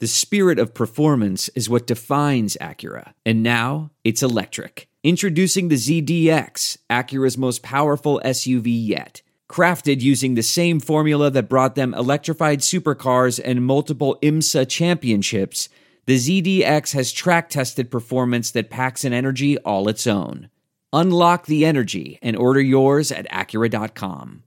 The 0.00 0.06
spirit 0.06 0.58
of 0.58 0.72
performance 0.72 1.50
is 1.50 1.68
what 1.68 1.86
defines 1.86 2.56
Acura. 2.58 3.12
And 3.26 3.42
now 3.42 3.90
it's 4.02 4.22
electric. 4.22 4.88
Introducing 5.04 5.68
the 5.68 5.76
ZDX, 5.76 6.78
Acura's 6.88 7.36
most 7.36 7.62
powerful 7.62 8.18
SUV 8.24 8.68
yet. 8.68 9.20
Crafted 9.46 10.00
using 10.00 10.34
the 10.34 10.42
same 10.42 10.80
formula 10.80 11.30
that 11.30 11.50
brought 11.50 11.74
them 11.74 11.92
electrified 11.92 12.60
supercars 12.60 13.38
and 13.44 13.66
multiple 13.66 14.18
IMSA 14.22 14.70
championships, 14.70 15.68
the 16.06 16.16
ZDX 16.16 16.94
has 16.94 17.12
track 17.12 17.50
tested 17.50 17.90
performance 17.90 18.50
that 18.52 18.70
packs 18.70 19.04
an 19.04 19.12
energy 19.12 19.58
all 19.58 19.86
its 19.86 20.06
own. 20.06 20.48
Unlock 20.94 21.44
the 21.44 21.66
energy 21.66 22.18
and 22.22 22.36
order 22.36 22.62
yours 22.62 23.12
at 23.12 23.28
Acura.com. 23.28 24.44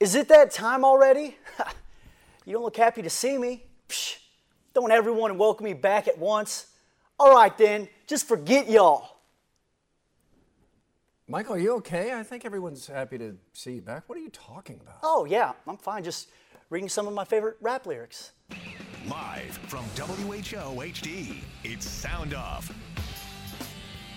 Is 0.00 0.16
it 0.16 0.26
that 0.30 0.50
time 0.50 0.84
already? 0.84 1.36
you 2.44 2.54
don't 2.54 2.64
look 2.64 2.76
happy 2.76 3.02
to 3.02 3.10
see 3.10 3.38
me. 3.38 3.66
Psh, 3.88 4.16
don't 4.74 4.90
everyone 4.90 5.36
welcome 5.38 5.64
me 5.64 5.74
back 5.74 6.08
at 6.08 6.18
once? 6.18 6.66
All 7.18 7.34
right 7.34 7.56
then, 7.56 7.88
just 8.06 8.26
forget 8.26 8.68
y'all. 8.68 9.16
Michael, 11.28 11.54
are 11.54 11.58
you 11.58 11.74
okay? 11.76 12.12
I 12.12 12.22
think 12.22 12.44
everyone's 12.44 12.86
happy 12.86 13.16
to 13.18 13.36
see 13.52 13.74
you 13.74 13.80
back. 13.80 14.08
What 14.08 14.18
are 14.18 14.22
you 14.22 14.30
talking 14.30 14.80
about? 14.82 14.98
Oh, 15.02 15.24
yeah, 15.24 15.52
I'm 15.66 15.76
fine. 15.76 16.02
Just 16.02 16.28
reading 16.68 16.88
some 16.88 17.06
of 17.06 17.14
my 17.14 17.24
favorite 17.24 17.56
rap 17.60 17.86
lyrics. 17.86 18.32
Live 19.08 19.58
from 19.68 19.84
WHO 19.96 20.80
HD, 20.80 21.42
it's 21.64 21.88
Sound 21.88 22.34
Off 22.34 22.70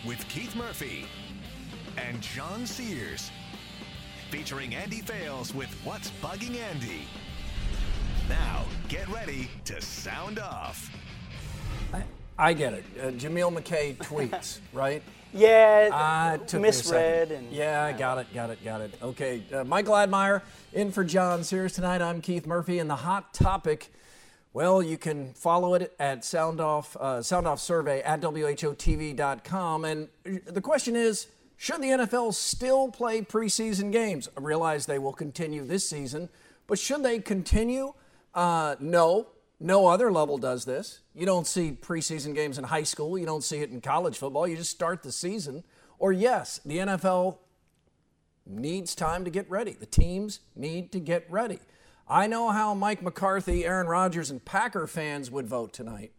with 0.06 0.28
Keith 0.30 0.56
Murphy 0.56 1.06
and 1.98 2.22
John 2.22 2.66
Sears. 2.66 3.32
Featuring 4.30 4.76
Andy 4.76 5.02
Fales 5.02 5.54
with 5.54 5.70
What's 5.84 6.12
Bugging 6.22 6.58
Andy. 6.58 7.08
Now, 8.30 8.66
get 8.88 9.08
ready 9.10 9.50
to 9.66 9.80
sound 9.82 10.40
off. 10.40 10.90
I, 11.94 12.04
I 12.38 12.54
get 12.54 12.74
it. 12.74 12.84
Uh, 13.00 13.04
Jameel 13.12 13.56
McKay 13.56 13.96
tweets, 13.98 14.60
right? 14.74 15.04
Yeah, 15.32 15.90
I 15.92 16.38
took 16.48 16.62
me 16.62 16.70
a 16.70 16.74
second. 16.74 17.30
misread 17.30 17.32
and 17.32 17.52
yeah, 17.52 17.84
I 17.84 17.92
got 17.92 18.18
it, 18.20 18.34
got 18.34 18.50
it, 18.50 18.64
got 18.64 18.82
it. 18.82 18.94
Okay, 19.02 19.44
uh, 19.54 19.64
Michael 19.66 19.98
Admire 19.98 20.42
in 20.74 20.92
for 20.92 21.04
John 21.04 21.44
Sears 21.44 21.74
tonight. 21.74 22.02
I'm 22.02 22.22
Keith 22.22 22.48
Murphy, 22.48 22.80
and 22.80 22.90
the 22.90 22.96
hot 22.96 23.34
topic. 23.34 23.92
Well, 24.54 24.82
you 24.82 24.98
can 24.98 25.34
follow 25.34 25.74
it 25.74 25.94
at 26.00 26.24
Sound 26.24 26.62
Off 26.62 26.96
uh, 26.96 27.22
Sound 27.22 27.48
Off 27.48 27.60
Survey 27.60 28.02
at 28.02 28.22
whotv.com, 28.22 29.86
and 29.86 30.08
the 30.24 30.62
question 30.62 30.96
is: 30.96 31.28
Should 31.58 31.82
the 31.82 31.90
NFL 31.90 32.34
still 32.34 32.88
play 32.88 33.22
preseason 33.22 33.92
games? 33.92 34.30
I 34.36 34.40
realize 34.40 34.86
they 34.86 35.00
will 35.00 35.14
continue 35.14 35.66
this 35.66 35.88
season, 35.88 36.30
but 36.66 36.80
should 36.80 37.04
they 37.04 37.20
continue? 37.20 37.94
Uh, 38.36 38.76
no, 38.80 39.30
no 39.60 39.88
other 39.88 40.12
level 40.12 40.38
does 40.38 40.66
this. 40.66 41.00
You 41.16 41.26
don't 41.26 41.48
see 41.48 41.72
preseason 41.72 42.36
games 42.36 42.58
in 42.58 42.66
high 42.66 42.84
school. 42.84 43.18
You 43.18 43.26
don't 43.26 43.44
see 43.44 43.60
it 43.60 43.72
in 43.72 43.82
college 43.82 44.18
football. 44.18 44.48
You 44.48 44.58
just 44.58 44.72
start 44.72 45.02
the 45.02 45.12
season. 45.12 45.64
Or, 45.98 46.12
yes, 46.12 46.60
the 46.66 46.80
NFL 46.80 47.38
needs 48.46 48.94
time 48.94 49.24
to 49.24 49.32
get 49.32 49.50
ready. 49.50 49.72
The 49.72 49.86
teams 49.86 50.42
need 50.56 50.92
to 50.92 51.00
get 51.00 51.26
ready. 51.32 51.60
I 52.08 52.28
know 52.28 52.52
how 52.52 52.74
Mike 52.74 53.02
McCarthy, 53.02 53.66
Aaron 53.66 53.88
Rodgers, 53.88 54.30
and 54.30 54.44
Packer 54.44 54.86
fans 54.86 55.32
would 55.32 55.48
vote 55.48 55.74
tonight. 55.74 56.12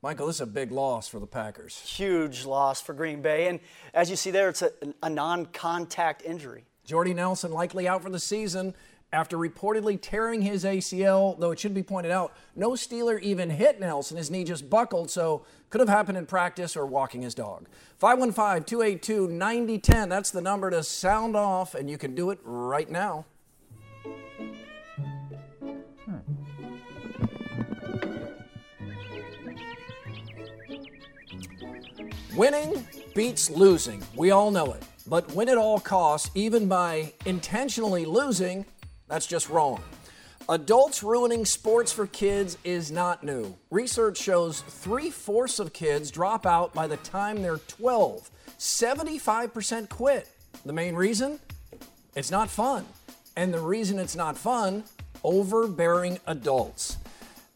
Michael, 0.00 0.28
this 0.28 0.36
is 0.36 0.42
a 0.42 0.46
big 0.46 0.70
loss 0.70 1.08
for 1.08 1.18
the 1.18 1.26
Packers. 1.26 1.76
huge 1.76 2.44
loss 2.44 2.80
for 2.80 2.94
Green 2.94 3.20
Bay. 3.20 3.48
And 3.48 3.58
as 3.92 4.08
you 4.08 4.14
see 4.14 4.30
there, 4.30 4.48
it's 4.48 4.62
a, 4.62 4.70
a 5.02 5.10
non 5.10 5.46
contact 5.46 6.22
injury. 6.22 6.64
Jordy 6.84 7.12
Nelson 7.12 7.50
likely 7.50 7.88
out 7.88 8.02
for 8.02 8.08
the 8.08 8.20
season 8.20 8.74
after 9.12 9.38
reportedly 9.38 9.98
tearing 10.00 10.42
his 10.42 10.64
ACL, 10.64 11.38
though 11.38 11.50
it 11.50 11.58
should 11.58 11.72
be 11.72 11.82
pointed 11.82 12.12
out, 12.12 12.34
no 12.54 12.70
Steeler 12.72 13.20
even 13.20 13.50
hit 13.50 13.80
Nelson. 13.80 14.16
His 14.18 14.30
knee 14.30 14.44
just 14.44 14.68
buckled, 14.68 15.10
so 15.10 15.44
could 15.70 15.80
have 15.80 15.88
happened 15.88 16.18
in 16.18 16.26
practice 16.26 16.76
or 16.76 16.84
walking 16.84 17.22
his 17.22 17.34
dog. 17.34 17.68
515 17.98 18.64
282 18.64 19.28
9010, 19.28 20.08
that's 20.08 20.30
the 20.30 20.42
number 20.42 20.70
to 20.70 20.82
sound 20.82 21.36
off, 21.36 21.74
and 21.74 21.88
you 21.88 21.96
can 21.96 22.14
do 22.14 22.30
it 22.30 22.38
right 22.44 22.90
now. 22.90 23.24
Winning 32.36 32.86
beats 33.14 33.50
losing. 33.50 34.00
We 34.14 34.30
all 34.30 34.50
know 34.50 34.72
it. 34.72 34.82
But 35.08 35.34
win 35.34 35.48
at 35.48 35.56
all 35.58 35.80
costs, 35.80 36.30
even 36.34 36.68
by 36.68 37.14
intentionally 37.24 38.04
losing, 38.04 38.64
that's 39.08 39.26
just 39.26 39.48
wrong. 39.48 39.82
Adults 40.50 41.02
ruining 41.02 41.44
sports 41.44 41.92
for 41.92 42.06
kids 42.06 42.56
is 42.64 42.90
not 42.90 43.22
new. 43.22 43.54
Research 43.70 44.16
shows 44.16 44.60
three 44.62 45.10
fourths 45.10 45.58
of 45.58 45.72
kids 45.74 46.10
drop 46.10 46.46
out 46.46 46.72
by 46.72 46.86
the 46.86 46.96
time 46.98 47.42
they're 47.42 47.58
12. 47.58 48.30
75% 48.58 49.88
quit. 49.90 50.28
The 50.64 50.72
main 50.72 50.94
reason? 50.94 51.38
It's 52.14 52.30
not 52.30 52.48
fun. 52.48 52.86
And 53.36 53.52
the 53.52 53.60
reason 53.60 53.98
it's 53.98 54.16
not 54.16 54.38
fun? 54.38 54.84
Overbearing 55.22 56.18
adults. 56.26 56.96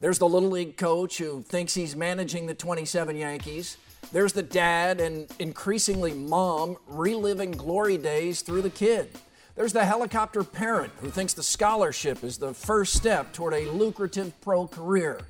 There's 0.00 0.18
the 0.18 0.28
Little 0.28 0.50
League 0.50 0.76
coach 0.76 1.18
who 1.18 1.42
thinks 1.42 1.74
he's 1.74 1.96
managing 1.96 2.46
the 2.46 2.54
27 2.54 3.16
Yankees. 3.16 3.76
There's 4.12 4.32
the 4.32 4.42
dad 4.42 5.00
and 5.00 5.26
increasingly 5.38 6.12
mom 6.12 6.76
reliving 6.86 7.52
glory 7.52 7.96
days 7.96 8.42
through 8.42 8.62
the 8.62 8.70
kid. 8.70 9.08
There's 9.54 9.74
the 9.74 9.84
helicopter 9.84 10.44
parent 10.44 10.94
who 11.00 11.10
thinks 11.10 11.34
the 11.34 11.42
scholarship 11.42 12.24
is 12.24 12.38
the 12.38 12.54
first 12.54 12.94
step 12.94 13.34
toward 13.34 13.52
a 13.52 13.70
lucrative 13.70 14.32
pro 14.40 14.66
career. 14.66 15.20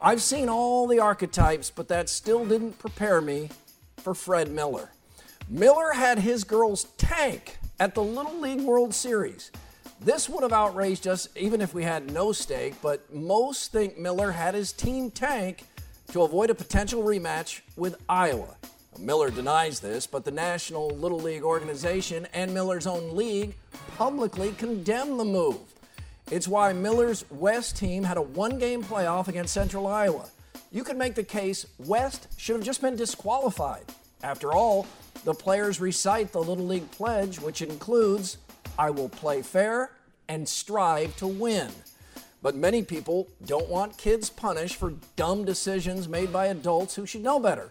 I've 0.00 0.22
seen 0.22 0.48
all 0.48 0.86
the 0.86 1.00
archetypes, 1.00 1.70
but 1.70 1.88
that 1.88 2.08
still 2.08 2.44
didn't 2.46 2.78
prepare 2.78 3.20
me 3.20 3.50
for 3.96 4.14
Fred 4.14 4.52
Miller. 4.52 4.90
Miller 5.48 5.92
had 5.92 6.20
his 6.20 6.44
girls 6.44 6.84
tank 6.98 7.58
at 7.80 7.96
the 7.96 8.02
Little 8.02 8.38
League 8.38 8.60
World 8.60 8.94
Series. 8.94 9.50
This 10.00 10.28
would 10.28 10.44
have 10.44 10.52
outraged 10.52 11.08
us 11.08 11.28
even 11.34 11.60
if 11.60 11.74
we 11.74 11.82
had 11.82 12.12
no 12.12 12.30
stake, 12.30 12.74
but 12.80 13.12
most 13.12 13.72
think 13.72 13.98
Miller 13.98 14.30
had 14.30 14.54
his 14.54 14.72
team 14.72 15.10
tank 15.10 15.64
to 16.12 16.22
avoid 16.22 16.50
a 16.50 16.54
potential 16.54 17.02
rematch 17.02 17.62
with 17.76 17.96
Iowa. 18.08 18.56
Miller 18.98 19.30
denies 19.30 19.80
this, 19.80 20.06
but 20.06 20.24
the 20.24 20.30
National 20.30 20.88
Little 20.88 21.18
League 21.18 21.42
organization 21.42 22.26
and 22.32 22.54
Miller's 22.54 22.86
own 22.86 23.16
league 23.16 23.54
publicly 23.96 24.52
condemned 24.52 25.18
the 25.18 25.24
move. 25.24 25.58
It's 26.30 26.48
why 26.48 26.72
Miller's 26.72 27.24
West 27.30 27.76
team 27.76 28.04
had 28.04 28.16
a 28.16 28.22
one 28.22 28.58
game 28.58 28.82
playoff 28.82 29.28
against 29.28 29.52
Central 29.52 29.86
Iowa. 29.86 30.28
You 30.72 30.84
could 30.84 30.96
make 30.96 31.14
the 31.14 31.24
case 31.24 31.66
West 31.78 32.28
should 32.36 32.56
have 32.56 32.64
just 32.64 32.80
been 32.80 32.96
disqualified. 32.96 33.84
After 34.22 34.52
all, 34.52 34.86
the 35.24 35.34
players 35.34 35.80
recite 35.80 36.32
the 36.32 36.42
Little 36.42 36.66
League 36.66 36.90
pledge, 36.90 37.38
which 37.40 37.62
includes 37.62 38.38
I 38.78 38.90
will 38.90 39.08
play 39.08 39.42
fair 39.42 39.90
and 40.28 40.48
strive 40.48 41.14
to 41.16 41.26
win. 41.26 41.70
But 42.42 42.56
many 42.56 42.82
people 42.82 43.28
don't 43.46 43.68
want 43.68 43.96
kids 43.96 44.30
punished 44.30 44.76
for 44.76 44.94
dumb 45.16 45.44
decisions 45.44 46.08
made 46.08 46.32
by 46.32 46.46
adults 46.46 46.94
who 46.94 47.06
should 47.06 47.22
know 47.22 47.38
better. 47.38 47.70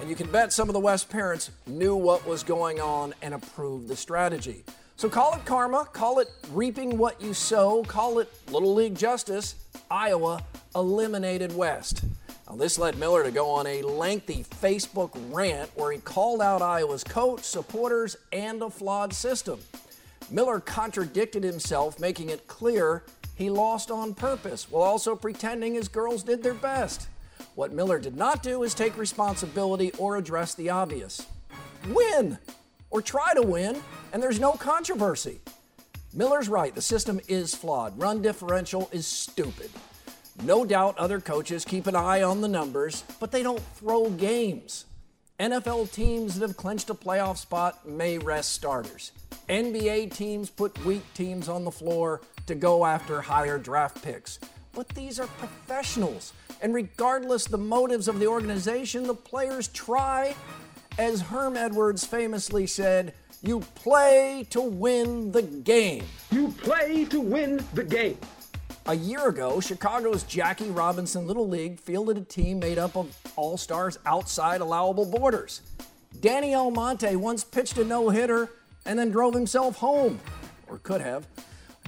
And 0.00 0.08
you 0.08 0.14
can 0.14 0.30
bet 0.30 0.52
some 0.52 0.68
of 0.68 0.74
the 0.74 0.80
West 0.80 1.08
parents 1.08 1.50
knew 1.66 1.96
what 1.96 2.26
was 2.26 2.42
going 2.42 2.80
on 2.80 3.14
and 3.20 3.34
approved 3.34 3.88
the 3.88 3.96
strategy. 3.96 4.64
So 4.96 5.08
call 5.08 5.34
it 5.34 5.44
karma, 5.44 5.88
call 5.92 6.18
it 6.20 6.28
reaping 6.52 6.98
what 6.98 7.20
you 7.20 7.34
sow, 7.34 7.82
call 7.82 8.18
it 8.18 8.32
Little 8.50 8.74
League 8.74 8.96
justice. 8.96 9.54
Iowa 9.90 10.42
eliminated 10.74 11.54
West. 11.56 12.04
Now, 12.48 12.56
this 12.56 12.78
led 12.78 12.96
Miller 12.96 13.24
to 13.24 13.30
go 13.30 13.50
on 13.50 13.66
a 13.66 13.82
lengthy 13.82 14.44
Facebook 14.44 15.10
rant 15.32 15.70
where 15.74 15.92
he 15.92 15.98
called 15.98 16.40
out 16.40 16.62
Iowa's 16.62 17.04
coach, 17.04 17.42
supporters, 17.42 18.16
and 18.32 18.62
a 18.62 18.70
flawed 18.70 19.12
system. 19.12 19.60
Miller 20.30 20.60
contradicted 20.60 21.42
himself, 21.42 21.98
making 22.00 22.30
it 22.30 22.46
clear 22.46 23.02
he 23.34 23.50
lost 23.50 23.90
on 23.90 24.14
purpose 24.14 24.70
while 24.70 24.82
also 24.82 25.14
pretending 25.14 25.74
his 25.74 25.88
girls 25.88 26.22
did 26.22 26.42
their 26.42 26.54
best. 26.54 27.08
What 27.54 27.72
Miller 27.72 27.98
did 27.98 28.16
not 28.16 28.42
do 28.42 28.62
is 28.62 28.74
take 28.74 28.96
responsibility 28.96 29.92
or 29.98 30.16
address 30.16 30.54
the 30.54 30.70
obvious. 30.70 31.26
Win! 31.88 32.38
Or 32.90 33.02
try 33.02 33.34
to 33.34 33.42
win, 33.42 33.82
and 34.12 34.22
there's 34.22 34.40
no 34.40 34.52
controversy. 34.52 35.40
Miller's 36.14 36.48
right, 36.48 36.74
the 36.74 36.82
system 36.82 37.20
is 37.28 37.54
flawed. 37.54 37.98
Run 37.98 38.22
differential 38.22 38.88
is 38.92 39.06
stupid. 39.06 39.70
No 40.42 40.64
doubt 40.64 40.96
other 40.98 41.20
coaches 41.20 41.64
keep 41.64 41.86
an 41.86 41.96
eye 41.96 42.22
on 42.22 42.40
the 42.40 42.48
numbers, 42.48 43.04
but 43.20 43.32
they 43.32 43.42
don't 43.42 43.60
throw 43.74 44.08
games. 44.10 44.86
NFL 45.40 45.92
teams 45.92 46.38
that 46.38 46.46
have 46.46 46.56
clinched 46.56 46.90
a 46.90 46.94
playoff 46.94 47.36
spot 47.36 47.88
may 47.88 48.18
rest 48.18 48.52
starters. 48.52 49.12
NBA 49.48 50.12
teams 50.12 50.50
put 50.50 50.84
weak 50.84 51.02
teams 51.14 51.48
on 51.48 51.64
the 51.64 51.70
floor 51.70 52.20
to 52.46 52.54
go 52.54 52.84
after 52.84 53.20
higher 53.20 53.58
draft 53.58 54.02
picks. 54.02 54.40
But 54.72 54.88
these 54.90 55.20
are 55.20 55.26
professionals. 55.26 56.32
And 56.60 56.74
regardless 56.74 57.44
the 57.44 57.58
motives 57.58 58.08
of 58.08 58.18
the 58.18 58.26
organization, 58.26 59.06
the 59.06 59.14
players 59.14 59.68
try. 59.68 60.34
As 60.98 61.20
Herm 61.20 61.56
Edwards 61.56 62.04
famously 62.04 62.66
said, 62.66 63.14
you 63.42 63.60
play 63.76 64.46
to 64.50 64.60
win 64.60 65.30
the 65.30 65.42
game. 65.42 66.04
You 66.32 66.48
play 66.48 67.04
to 67.06 67.20
win 67.20 67.64
the 67.74 67.84
game. 67.84 68.18
A 68.86 68.94
year 68.94 69.28
ago, 69.28 69.60
Chicago's 69.60 70.24
Jackie 70.24 70.70
Robinson 70.70 71.26
Little 71.26 71.46
League 71.46 71.78
fielded 71.78 72.16
a 72.16 72.22
team 72.22 72.58
made 72.58 72.78
up 72.78 72.96
of 72.96 73.16
all 73.36 73.56
stars 73.56 73.98
outside 74.06 74.60
allowable 74.60 75.04
borders. 75.04 75.60
Danny 76.20 76.54
Almonte 76.54 77.14
once 77.14 77.44
pitched 77.44 77.78
a 77.78 77.84
no 77.84 78.08
hitter 78.08 78.50
and 78.86 78.98
then 78.98 79.10
drove 79.10 79.34
himself 79.34 79.76
home, 79.76 80.18
or 80.66 80.78
could 80.78 81.02
have. 81.02 81.26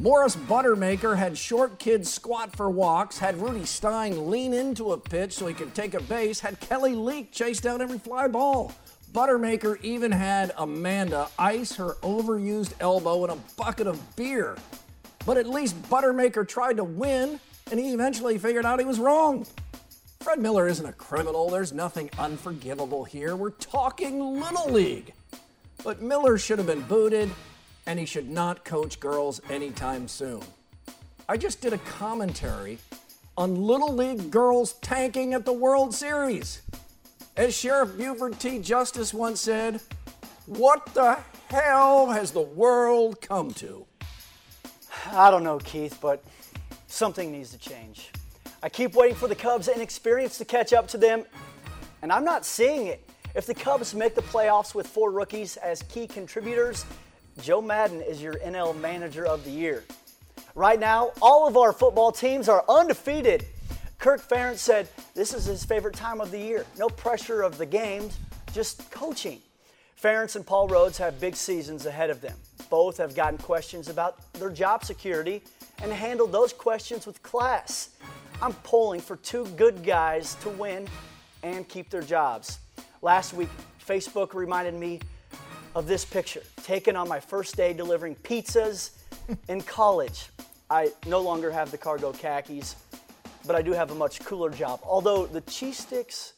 Morris 0.01 0.35
Buttermaker 0.35 1.15
had 1.15 1.37
short 1.37 1.79
kids 1.79 2.11
squat 2.11 2.57
for 2.57 2.71
walks, 2.71 3.19
had 3.19 3.37
Rudy 3.37 3.67
Stein 3.67 4.31
lean 4.31 4.55
into 4.55 4.93
a 4.93 4.99
pitch 4.99 5.35
so 5.35 5.47
he 5.47 5.53
could 5.53 5.75
take 5.75 5.93
a 5.93 6.01
base, 6.01 6.41
had 6.41 6.59
Kelly 6.59 6.95
Leak 6.95 7.33
chase 7.33 7.61
down 7.61 7.83
every 7.83 7.99
fly 7.99 8.27
ball. 8.27 8.73
Buttermaker 9.13 9.79
even 9.83 10.11
had 10.11 10.55
Amanda 10.57 11.29
ice 11.39 11.75
her 11.75 11.97
overused 12.01 12.73
elbow 12.81 13.25
in 13.27 13.31
a 13.31 13.37
bucket 13.59 13.87
of 13.87 14.17
beer. 14.17 14.57
But 15.27 15.37
at 15.37 15.47
least 15.47 15.81
Buttermaker 15.83 16.49
tried 16.49 16.79
to 16.79 16.85
win, 16.85 17.39
and 17.71 17.79
he 17.79 17.93
eventually 17.93 18.39
figured 18.39 18.65
out 18.65 18.79
he 18.79 18.87
was 18.87 18.99
wrong. 18.99 19.47
Fred 20.21 20.39
Miller 20.39 20.67
isn't 20.67 20.87
a 20.87 20.95
criminal. 20.95 21.51
There's 21.51 21.75
nothing 21.75 22.09
unforgivable 22.19 23.05
here. 23.05 23.37
We're 23.37 23.51
talking 23.51 24.41
Little 24.41 24.71
League. 24.71 25.13
But 25.85 26.01
Miller 26.01 26.39
should 26.39 26.57
have 26.57 26.67
been 26.67 26.83
booted, 26.83 27.31
and 27.87 27.99
he 27.99 28.07
should 28.07 28.29
not 28.29 28.65
coach 28.65 29.01
girls 29.01 29.41
anytime 29.51 30.09
soon. 30.09 30.43
I 31.29 31.37
just 31.37 31.61
did 31.61 31.73
a 31.73 31.79
commentary 31.79 32.79
on 33.37 33.55
Little 33.55 33.95
League 33.95 34.31
girls 34.31 34.75
tanking 34.75 35.35
at 35.35 35.45
the 35.45 35.53
World 35.53 35.95
Series. 35.95 36.63
As 37.37 37.57
Sheriff 37.57 37.97
Buford 37.97 38.39
T. 38.39 38.59
Justice 38.59 39.15
once 39.15 39.41
said, 39.41 39.81
What 40.47 40.87
the 40.95 41.19
hell 41.49 42.11
has 42.11 42.33
the 42.33 42.41
world 42.41 43.21
come 43.21 43.53
to? 43.55 43.87
I 45.11 45.31
don't 45.31 45.45
know, 45.45 45.59
Keith, 45.59 45.99
but 46.01 46.23
something 46.87 47.33
needs 47.33 47.51
to 47.51 47.59
change. 47.59 48.11
I 48.63 48.69
keep 48.69 48.95
waiting 48.95 49.17
for 49.17 49.27
the 49.27 49.35
Cubs' 49.35 49.69
inexperience 49.69 50.37
to 50.39 50.45
catch 50.45 50.73
up 50.73 50.87
to 50.89 50.99
them, 50.99 51.25
and 52.03 52.13
I'm 52.13 52.25
not 52.25 52.45
seeing 52.45 52.89
it. 52.89 53.09
If 53.35 53.47
the 53.47 53.55
Cubs 53.55 53.95
make 53.95 54.15
the 54.15 54.23
playoffs 54.23 54.75
with 54.75 54.87
four 54.87 55.13
rookies 55.13 55.57
as 55.59 55.83
key 55.85 56.07
contributors, 56.07 56.85
Joe 57.39 57.63
Maddon 57.63 58.01
is 58.01 58.21
your 58.21 58.35
NL 58.35 58.79
Manager 58.79 59.27
of 59.27 59.45
the 59.45 59.51
Year. 59.51 59.85
Right 60.55 60.79
now, 60.79 61.13
all 61.23 61.47
of 61.47 61.57
our 61.57 61.73
football 61.73 62.13
teams 62.13 62.49
are 62.49 62.65
undefeated. 62.69 63.47
Kirk 63.99 64.21
Ferentz 64.27 64.59
said 64.59 64.89
this 65.15 65.33
is 65.33 65.45
his 65.45 65.65
favorite 65.65 65.95
time 65.95 66.21
of 66.21 66.31
the 66.31 66.39
year. 66.39 66.67
No 66.79 66.89
pressure 66.89 67.43
of 67.43 67.57
the 67.57 67.67
games, 67.67 68.19
just 68.53 68.91
coaching. 68.91 69.41
Ferentz 70.01 70.37
and 70.37 70.47
Paul 70.47 70.69
Rhoads 70.69 70.97
have 70.97 71.21
big 71.21 71.37
seasons 71.37 71.87
ahead 71.87 72.11
of 72.11 72.21
them. 72.21 72.37
Both 72.69 72.99
have 72.99 73.15
gotten 73.15 73.39
questions 73.39 73.89
about 73.89 74.33
their 74.35 74.51
job 74.51 74.85
security 74.85 75.43
and 75.83 75.93
handled 75.93 76.33
those 76.33 76.53
questions 76.53 77.07
with 77.07 77.23
class. 77.23 77.91
I'm 78.43 78.53
pulling 78.55 79.01
for 79.01 79.17
two 79.17 79.47
good 79.57 79.85
guys 79.85 80.35
to 80.37 80.49
win 80.51 80.89
and 81.43 81.69
keep 81.69 81.91
their 81.91 82.03
jobs. 82.03 82.59
Last 83.03 83.35
week, 83.35 83.49
Facebook 83.87 84.35
reminded 84.35 84.75
me 84.75 85.01
of 85.75 85.87
this 85.87 86.05
picture 86.05 86.43
taken 86.63 86.97
on 86.97 87.09
my 87.09 87.21
first 87.21 87.57
day 87.57 87.73
delivering 87.73 88.17
pizzas 88.17 88.91
in 89.49 89.61
college. 89.63 90.29
I 90.69 90.93
no 91.07 91.21
longer 91.21 91.51
have 91.51 91.71
the 91.71 91.79
cargo 91.79 92.13
khakis, 92.13 92.77
but 93.47 93.57
I 93.57 93.63
do 93.63 93.73
have 93.73 93.91
a 93.91 93.95
much 93.95 94.21
cooler 94.21 94.51
job. 94.51 94.81
Although 94.85 95.27
the 95.27 95.41
cheese 95.43 95.79
sticks 95.79 96.35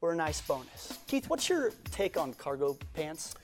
were 0.00 0.12
a 0.12 0.16
nice 0.16 0.40
bonus. 0.40 0.98
Keith, 1.06 1.28
what's 1.28 1.48
your 1.48 1.72
take 1.90 2.16
on 2.16 2.34
cargo 2.34 2.76
pants? 2.94 3.34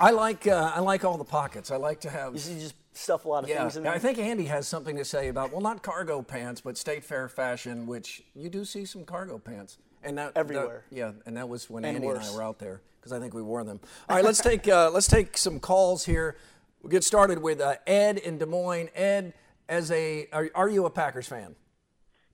I 0.00 0.10
like 0.10 0.46
uh, 0.46 0.72
I 0.74 0.80
like 0.80 1.04
all 1.04 1.16
the 1.16 1.24
pockets. 1.24 1.70
I 1.70 1.76
like 1.76 2.00
to 2.00 2.10
have. 2.10 2.32
You 2.32 2.40
see, 2.40 2.58
just 2.58 2.74
stuff 2.94 3.24
a 3.24 3.28
lot 3.28 3.44
of 3.44 3.50
yeah, 3.50 3.60
things 3.60 3.76
in 3.76 3.84
there. 3.84 3.92
I 3.92 3.98
think 3.98 4.18
Andy 4.18 4.44
has 4.46 4.66
something 4.66 4.96
to 4.96 5.04
say 5.04 5.28
about 5.28 5.52
well, 5.52 5.60
not 5.60 5.82
cargo 5.82 6.22
pants, 6.22 6.60
but 6.60 6.76
State 6.76 7.04
Fair 7.04 7.28
fashion, 7.28 7.86
which 7.86 8.22
you 8.34 8.48
do 8.48 8.64
see 8.64 8.84
some 8.84 9.04
cargo 9.04 9.38
pants, 9.38 9.78
and 10.04 10.18
that 10.18 10.34
that- 10.34 10.40
Everywhere. 10.40 10.84
yeah, 10.90 11.12
and 11.26 11.36
that 11.36 11.48
was 11.48 11.68
when 11.70 11.84
And 11.84 11.96
Andy 11.96 12.08
and. 12.08 12.18
I 12.18 12.32
were 12.34 12.42
out 12.42 12.58
there 12.58 12.80
because 13.00 13.12
I 13.12 13.20
think 13.20 13.34
we 13.34 13.42
wore 13.42 13.64
them. 13.64 13.80
All 14.08 14.16
right, 14.16 14.24
let's 14.24 14.40
take 14.40 14.66
uh, 14.68 14.90
let's 14.90 15.06
take 15.08 15.36
some 15.36 15.60
calls 15.60 16.04
here. 16.04 16.36
We'll 16.82 16.90
get 16.90 17.04
started 17.04 17.40
with 17.40 17.60
uh, 17.60 17.76
Ed 17.86 18.18
in 18.18 18.38
Des 18.38 18.46
Moines. 18.46 18.90
Ed, 18.94 19.32
as 19.68 19.90
a 19.90 20.28
are, 20.32 20.50
are 20.54 20.68
you 20.68 20.84
a 20.86 20.90
Packers 20.90 21.26
fan? 21.28 21.54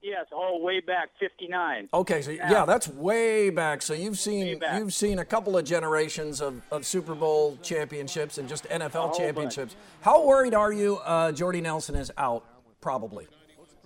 Yes, 0.02 0.26
all 0.32 0.62
way 0.62 0.80
back, 0.80 1.10
59. 1.20 1.90
Okay, 1.92 2.22
so 2.22 2.30
yeah, 2.30 2.64
that's 2.64 2.88
way 2.88 3.50
back. 3.50 3.82
So 3.82 3.92
you've 3.92 4.18
seen 4.18 4.58
you've 4.74 4.94
seen 4.94 5.18
a 5.18 5.24
couple 5.26 5.58
of 5.58 5.64
generations 5.66 6.40
of, 6.40 6.62
of 6.70 6.86
Super 6.86 7.14
Bowl 7.14 7.58
championships 7.62 8.38
and 8.38 8.48
just 8.48 8.64
NFL 8.64 8.92
whole 8.92 9.12
championships. 9.12 9.76
How 10.00 10.24
worried 10.24 10.54
are 10.54 10.72
you? 10.72 10.96
Uh, 10.98 11.32
Jordy 11.32 11.60
Nelson 11.60 11.96
is 11.96 12.10
out, 12.16 12.44
probably. 12.80 13.26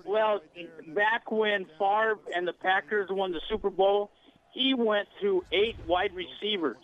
Well, 0.04 0.40
back 0.88 1.30
when 1.30 1.66
Favre 1.78 2.18
and 2.34 2.46
the 2.46 2.52
Packers 2.52 3.08
won 3.10 3.32
the 3.32 3.40
Super 3.48 3.70
Bowl, 3.70 4.10
he 4.52 4.74
went 4.74 5.08
through 5.20 5.44
eight 5.50 5.76
wide 5.86 6.12
receivers 6.14 6.76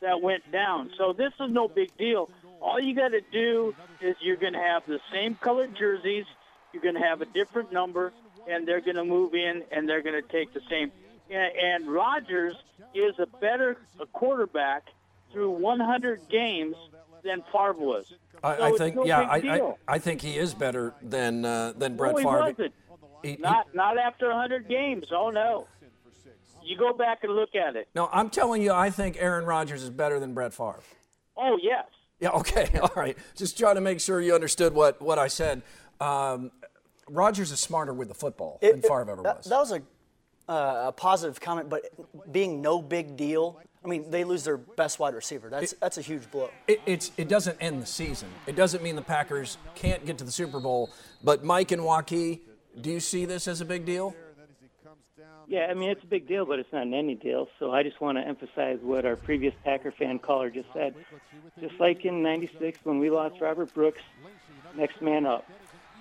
that 0.00 0.20
went 0.20 0.50
down. 0.52 0.90
So 0.96 1.12
this 1.12 1.32
is 1.40 1.50
no 1.50 1.68
big 1.68 1.96
deal. 1.96 2.30
All 2.60 2.78
you 2.80 2.94
got 2.94 3.08
to 3.08 3.20
do 3.32 3.74
is 4.00 4.16
you're 4.20 4.36
going 4.36 4.52
to 4.52 4.58
have 4.60 4.84
the 4.86 5.00
same 5.12 5.34
colored 5.34 5.74
jerseys, 5.76 6.26
you're 6.72 6.82
going 6.82 6.94
to 6.94 7.00
have 7.00 7.20
a 7.22 7.26
different 7.26 7.72
number, 7.72 8.12
and 8.48 8.66
they're 8.66 8.80
going 8.80 8.96
to 8.96 9.04
move 9.04 9.34
in 9.34 9.64
and 9.70 9.88
they're 9.88 10.02
going 10.02 10.20
to 10.20 10.28
take 10.28 10.52
the 10.52 10.62
same. 10.68 10.92
And, 11.30 11.86
Rodgers 11.86 12.56
is 12.94 13.18
a 13.18 13.26
better 13.26 13.76
quarterback 14.12 14.84
through 15.32 15.50
100 15.50 16.28
games 16.30 16.76
than 17.22 17.42
Favre 17.52 17.72
was. 17.74 18.12
I, 18.42 18.56
So 18.56 18.62
I 18.64 18.72
think 18.78 18.96
no 18.96 19.04
yeah, 19.04 19.20
I, 19.20 19.36
I. 19.36 19.74
I 19.88 19.98
think 19.98 20.20
he 20.20 20.36
is 20.36 20.54
better 20.54 20.94
than 21.02 21.44
uh, 21.44 21.72
than 21.76 21.96
Brett 21.96 22.12
no, 22.12 22.18
he 22.18 22.24
Favre. 22.24 22.38
wasn't. 22.40 22.74
He- 23.22 23.30
he- 23.30 23.36
Not 23.38 23.74
not 23.74 23.98
after 23.98 24.28
100 24.28 24.68
games. 24.68 25.06
Oh 25.12 25.30
no. 25.30 25.66
You 26.62 26.76
go 26.76 26.92
back 26.92 27.24
and 27.24 27.34
look 27.34 27.54
at 27.54 27.76
it. 27.76 27.88
no, 27.94 28.10
I'm 28.12 28.28
telling 28.28 28.60
you, 28.60 28.72
I 28.72 28.90
think 28.90 29.16
Aaron 29.18 29.46
Rodgers 29.46 29.82
is 29.82 29.88
better 29.90 30.20
than 30.20 30.34
Brett 30.34 30.52
Favre. 30.52 30.80
Oh 31.36 31.58
yes. 31.62 31.86
Yeah, 32.20 32.30
okay, 32.30 32.78
all 32.82 32.90
right. 32.96 33.16
Just 33.36 33.56
trying 33.58 33.76
to 33.76 33.80
make 33.80 34.00
sure 34.00 34.20
you 34.20 34.34
understood 34.34 34.74
what, 34.74 35.00
what 35.00 35.18
I 35.18 35.28
said. 35.28 35.62
Um, 36.00 36.50
Rodgers 37.08 37.50
is 37.52 37.60
smarter 37.60 37.94
with 37.94 38.08
the 38.08 38.14
football 38.14 38.58
than 38.60 38.82
Favre 38.82 39.10
ever 39.10 39.22
that, 39.22 39.36
was. 39.38 39.46
that 39.46 39.58
was 39.58 39.72
a, 39.72 39.82
uh, 40.50 40.88
a 40.88 40.92
positive 40.92 41.40
comment, 41.40 41.68
but 41.70 41.82
being 42.30 42.60
no 42.60 42.82
big 42.82 43.16
deal. 43.16 43.60
I 43.88 43.90
mean, 43.90 44.10
they 44.10 44.24
lose 44.24 44.44
their 44.44 44.58
best 44.58 44.98
wide 44.98 45.14
receiver. 45.14 45.48
That's 45.48 45.72
that's 45.80 45.96
a 45.96 46.02
huge 46.02 46.30
blow. 46.30 46.50
It, 46.66 46.82
it's, 46.84 47.10
it 47.16 47.26
doesn't 47.26 47.56
end 47.58 47.80
the 47.80 47.86
season. 47.86 48.28
It 48.46 48.54
doesn't 48.54 48.82
mean 48.82 48.96
the 48.96 49.02
Packers 49.02 49.56
can't 49.74 50.04
get 50.04 50.18
to 50.18 50.24
the 50.24 50.30
Super 50.30 50.60
Bowl. 50.60 50.90
But 51.24 51.42
Mike 51.42 51.72
and 51.72 51.82
Joaquin, 51.82 52.40
do 52.78 52.90
you 52.90 53.00
see 53.00 53.24
this 53.24 53.48
as 53.48 53.62
a 53.62 53.64
big 53.64 53.86
deal? 53.86 54.14
Yeah, 55.46 55.68
I 55.70 55.74
mean 55.74 55.88
it's 55.88 56.02
a 56.02 56.06
big 56.06 56.28
deal, 56.28 56.44
but 56.44 56.58
it's 56.58 56.70
not 56.70 56.82
an 56.82 56.92
any 56.92 57.14
deal. 57.14 57.48
So 57.58 57.72
I 57.72 57.82
just 57.82 57.98
want 57.98 58.18
to 58.18 58.28
emphasize 58.28 58.78
what 58.82 59.06
our 59.06 59.16
previous 59.16 59.54
Packer 59.64 59.90
fan 59.90 60.18
caller 60.18 60.50
just 60.50 60.68
said. 60.74 60.94
Just 61.58 61.80
like 61.80 62.04
in 62.04 62.22
'96 62.22 62.80
when 62.84 62.98
we 62.98 63.08
lost 63.08 63.40
Robert 63.40 63.72
Brooks, 63.72 64.02
next 64.76 65.00
man 65.00 65.24
up. 65.24 65.46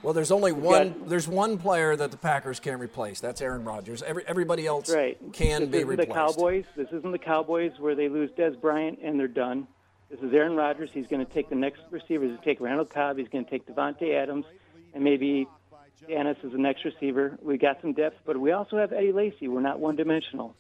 Well, 0.03 0.13
there's 0.13 0.31
only 0.31 0.51
one. 0.51 0.89
got- 0.93 1.09
There's 1.09 1.27
one 1.27 1.57
player 1.57 1.95
that 1.95 2.11
the 2.11 2.17
Packers 2.17 2.59
can't 2.59 2.79
replace. 2.79 3.19
That's 3.19 3.41
Aaron 3.41 3.63
Rodgers. 3.63 4.03
Every, 4.03 4.23
everybody 4.27 4.65
else 4.67 4.93
Right. 4.93 5.17
can 5.33 5.61
this 5.61 5.69
be 5.69 5.77
isn't 5.77 5.89
replaced. 5.89 6.09
the 6.09 6.13
Cowboys. 6.15 6.65
This 6.75 6.87
isn't 6.91 7.11
the 7.11 7.17
Cowboys 7.19 7.71
where 7.79 7.95
they 7.95 8.07
lose 8.07 8.29
Dez 8.31 8.59
Bryant 8.59 8.99
and 9.03 9.19
they're 9.19 9.27
done. 9.27 9.67
This 10.09 10.19
is 10.21 10.33
Aaron 10.33 10.55
Rodgers. 10.55 10.89
He's 10.93 11.07
going 11.07 11.25
to 11.25 11.31
take 11.33 11.49
the 11.49 11.55
next 11.55 11.81
receivers. 11.91 12.29
He's 12.29 12.37
going 12.37 12.39
to 12.39 12.45
take 12.45 12.61
Randall 12.61 12.85
Cobb. 12.85 13.17
He's 13.17 13.27
going 13.27 13.43
to 13.43 13.49
take 13.51 13.65
Davante 13.67 14.13
Adams, 14.15 14.45
and 14.93 15.03
maybe 15.03 15.47
Dennis 16.07 16.37
is 16.43 16.53
the 16.53 16.57
next 16.57 16.85
receiver. 16.85 17.37
We 17.41 17.57
got 17.57 17.81
some 17.81 17.91
depth, 17.91 18.15
but 18.25 18.37
we 18.39 18.51
also 18.53 18.77
have 18.77 18.93
Eddie 18.93 19.11
Lacy. 19.11 19.49
We're 19.49 19.59
not 19.59 19.79
one-dimensional. 19.81 20.55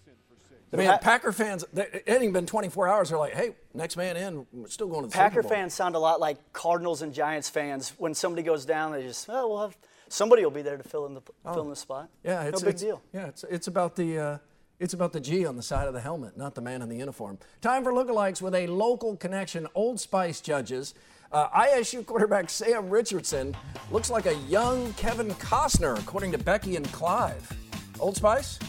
Man, 0.71 0.99
Packer 0.99 1.31
fans, 1.31 1.63
they- 1.71 2.03
it 2.05 2.21
even 2.21 2.33
been 2.33 2.45
24 2.45 2.87
hours. 2.87 3.09
They're 3.09 3.17
like, 3.17 3.33
hey, 3.33 3.55
next 3.73 3.95
man 3.95 4.17
in. 4.17 4.45
We're 4.51 4.67
still 4.67 4.87
going 4.87 5.03
to 5.03 5.07
the 5.07 5.13
Packer 5.13 5.35
Super 5.35 5.41
Bowl. 5.43 5.51
fans 5.51 5.73
sound 5.73 5.95
a 5.95 5.99
lot 5.99 6.19
like 6.19 6.37
Cardinals 6.51 7.01
and 7.01 7.13
Giants 7.13 7.49
fans. 7.49 7.93
When 7.97 8.13
somebody 8.13 8.43
goes 8.43 8.65
down, 8.65 8.91
they 8.91 9.03
just, 9.03 9.27
oh, 9.29 9.47
we'll 9.47 9.61
have 9.61 9.77
somebody 10.09 10.43
will 10.43 10.51
be 10.51 10.61
there 10.61 10.77
to 10.77 10.83
fill 10.83 11.05
in 11.05 11.13
the 11.13 11.21
fill 11.43 11.63
in 11.63 11.69
the 11.69 11.75
spot. 11.75 12.09
Oh. 12.09 12.17
Yeah, 12.23 12.43
it's 12.43 12.61
no 12.61 12.65
big 12.65 12.73
it's, 12.75 12.81
deal. 12.81 13.01
Yeah, 13.13 13.27
it's 13.27 13.43
it's 13.49 13.67
about 13.67 13.95
the 13.95 14.19
uh, 14.19 14.37
it's 14.79 14.93
about 14.93 15.13
the 15.13 15.19
G 15.19 15.45
on 15.45 15.55
the 15.55 15.63
side 15.63 15.87
of 15.87 15.93
the 15.93 16.01
helmet, 16.01 16.37
not 16.37 16.55
the 16.55 16.61
man 16.61 16.81
in 16.81 16.89
the 16.89 16.97
uniform. 16.97 17.37
Time 17.61 17.83
for 17.83 17.91
lookalikes 17.91 18.41
with 18.41 18.55
a 18.55 18.67
local 18.67 19.15
connection. 19.15 19.67
Old 19.75 19.99
Spice 19.99 20.41
judges. 20.41 20.93
Uh, 21.29 21.49
ISU 21.49 22.05
quarterback 22.05 22.49
Sam 22.49 22.89
Richardson 22.89 23.55
looks 23.91 24.09
like 24.09 24.27
a 24.27 24.35
young 24.47 24.93
Kevin 24.93 25.29
Costner, 25.31 25.99
according 25.99 26.31
to 26.31 26.37
Becky 26.37 26.77
and 26.77 26.89
Clive. 26.93 27.51
Old 27.99 28.15
Spice? 28.15 28.59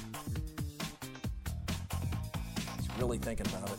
Really 2.99 3.19
thinking 3.19 3.47
about 3.47 3.71
it. 3.71 3.79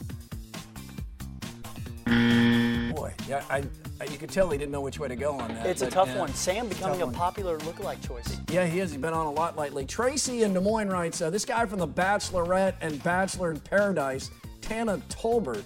Boy, 2.96 3.14
yeah, 3.28 3.44
I, 3.50 3.64
I, 4.02 4.06
you 4.06 4.18
could 4.18 4.30
tell 4.30 4.50
he 4.50 4.58
didn't 4.58 4.72
know 4.72 4.82
which 4.82 5.00
way 5.00 5.08
to 5.08 5.16
go 5.16 5.40
on 5.40 5.54
that. 5.54 5.66
It's 5.66 5.82
a 5.82 5.90
tough 5.90 6.08
yeah, 6.08 6.20
one. 6.20 6.34
Sam 6.34 6.68
becoming 6.68 7.02
a 7.02 7.06
one. 7.06 7.14
popular 7.14 7.58
lookalike 7.60 8.06
choice. 8.06 8.40
Yeah, 8.50 8.66
he 8.66 8.80
is. 8.80 8.92
He's 8.92 9.02
been 9.02 9.14
on 9.14 9.28
a 9.28 9.32
lot 9.32 9.58
lately. 9.58 9.86
Tracy 9.86 10.44
in 10.44 10.54
Des 10.54 10.60
Moines 10.60 10.90
writes, 10.90 11.22
uh, 11.22 11.30
this 11.30 11.46
guy 11.46 11.66
from 11.66 11.80
The 11.80 11.88
Bachelorette 11.88 12.76
and 12.82 13.04
Bachelor 13.04 13.52
in 13.52 13.60
Paradise, 13.60 14.32
Tanner 14.62 14.98
Tolbert. 15.10 15.64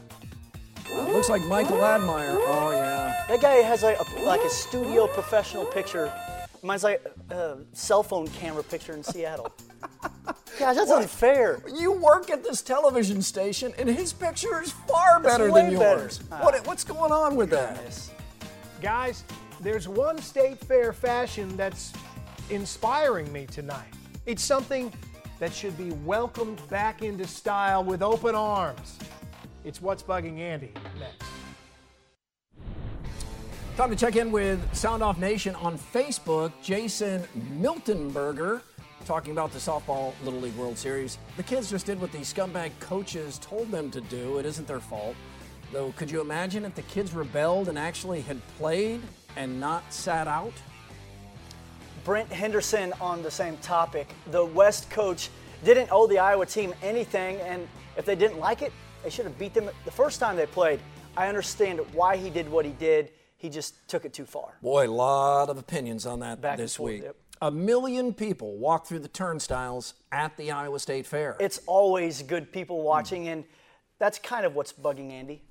Uh, 0.92 1.10
looks 1.12 1.30
like 1.30 1.44
Michael 1.46 1.84
Admire. 1.86 2.36
Oh, 2.40 2.72
yeah. 2.74 3.24
That 3.30 3.42
guy 3.42 3.56
has 3.56 3.84
like 3.84 3.98
a, 4.00 4.20
like 4.24 4.42
a 4.42 4.50
studio 4.50 5.08
professional 5.08 5.66
picture 5.66 6.12
Mine's 6.64 6.84
like 6.86 7.06
a 7.30 7.58
cell 7.74 8.04
phone 8.04 8.28
camera 8.30 8.64
picture 8.64 8.94
in 8.94 9.04
Seattle. 9.04 9.52
Gosh, 10.64 10.78
that's 10.78 10.92
unfair. 10.92 11.62
You 11.76 11.92
work 11.92 12.30
at 12.30 12.42
this 12.42 12.62
television 12.62 13.22
station, 13.22 13.74
and 13.78 13.90
his 13.90 14.14
picture 14.14 14.62
is 14.62 14.72
far 14.72 15.20
better 15.20 15.52
way 15.52 15.64
than 15.64 15.78
better. 15.78 16.00
yours. 16.04 16.22
What, 16.40 16.66
what's 16.66 16.86
going 16.86 17.12
on 17.12 17.36
with 17.36 17.50
that? 17.50 17.82
Guys, 18.82 19.26
there's 19.60 19.90
one 19.90 20.18
state 20.20 20.58
fair 20.60 20.94
fashion 20.94 21.58
that's 21.58 21.92
inspiring 22.50 23.30
me 23.34 23.46
tonight. 23.46 23.94
It's 24.26 24.42
something 24.42 24.94
that 25.40 25.52
should 25.54 25.78
be 25.78 25.92
welcomed 26.06 26.62
back 26.70 27.02
into 27.02 27.28
style 27.28 27.84
with 27.84 28.02
open 28.02 28.34
arms. 28.34 28.98
It's 29.66 29.82
what's 29.82 30.02
bugging 30.02 30.40
Andy 30.40 30.72
next. 30.98 31.30
Time 33.76 33.90
to 33.90 33.98
check 33.98 34.16
in 34.16 34.32
with 34.32 34.62
Sound 34.74 35.04
Off 35.04 35.18
Nation 35.18 35.56
on 35.56 35.78
Facebook. 35.78 36.54
Jason 36.62 37.22
Miltonberger 37.60 38.62
talking 39.04 39.32
about 39.32 39.52
the 39.52 39.60
softball 39.60 40.14
Little 40.24 40.40
League 40.40 40.56
World 40.56 40.78
Series. 40.78 41.18
The 41.38 41.44
kids 41.44 41.70
just 41.70 41.86
did 41.86 42.00
what 42.00 42.12
the 42.12 42.20
scumbag 42.20 42.72
coaches 42.80 43.38
told 43.40 43.70
them 43.72 43.92
to 43.92 44.02
do. 44.02 44.38
It 44.38 44.46
isn't 44.46 44.68
their 44.68 44.80
fault. 44.80 45.16
Though, 45.72 45.92
could 45.96 46.10
you 46.10 46.22
imagine 46.22 46.66
if 46.66 46.76
the 46.76 46.84
kids 46.84 47.14
rebelled 47.14 47.68
and 47.70 47.78
actually 47.78 48.22
had 48.22 48.40
played 48.58 49.02
and 49.36 49.60
not 49.60 49.92
sat 49.92 50.28
out? 50.28 50.54
Brent 52.04 52.32
Henderson 52.32 52.94
on 53.00 53.24
the 53.24 53.32
same 53.32 53.58
topic. 53.58 54.08
The 54.32 54.44
West 54.46 54.90
coach 54.90 55.30
didn't 55.64 55.90
owe 55.92 56.06
the 56.08 56.20
Iowa 56.20 56.46
team 56.46 56.74
anything, 56.84 57.38
and 57.42 57.68
if 57.98 58.06
they 58.06 58.16
didn't 58.16 58.40
like 58.40 58.62
it, 58.62 58.74
they 59.04 59.10
should 59.10 59.26
have 59.26 59.38
beat 59.40 59.54
them 59.54 59.70
the 59.86 59.92
first 59.92 60.20
time 60.20 60.36
they 60.36 60.46
played. 60.46 60.80
I 61.16 61.28
understand 61.28 61.80
why 61.94 62.18
he 62.18 62.30
did 62.30 62.50
what 62.50 62.66
he 62.66 62.72
did. 62.72 63.10
He 63.38 63.50
just 63.50 63.88
took 63.88 64.06
it 64.06 64.14
too 64.14 64.26
far. 64.26 64.58
Boy, 64.62 64.88
a 64.88 64.90
lot 64.90 65.50
of 65.50 65.58
opinions 65.58 66.06
on 66.06 66.20
that 66.20 66.42
Back 66.42 66.58
this 66.58 66.80
week. 66.80 67.04
yep. 67.04 67.16
A 67.44 67.52
million 67.52 68.14
people 68.14 68.56
walk 68.56 68.86
through 68.86 69.00
the 69.00 69.10
turnstiles 69.10 69.96
at 70.14 70.38
the 70.38 70.50
Iowa 70.52 70.80
State 70.80 71.06
Fair. 71.06 71.36
It's 71.42 71.60
always 71.66 72.22
good 72.22 72.54
people 72.54 72.84
watching, 72.84 73.28
and 73.28 73.44
that's 74.00 74.18
kind 74.18 74.46
of 74.46 74.56
what's 74.56 74.72
bugging 74.72 75.12
Andy. 75.12 75.42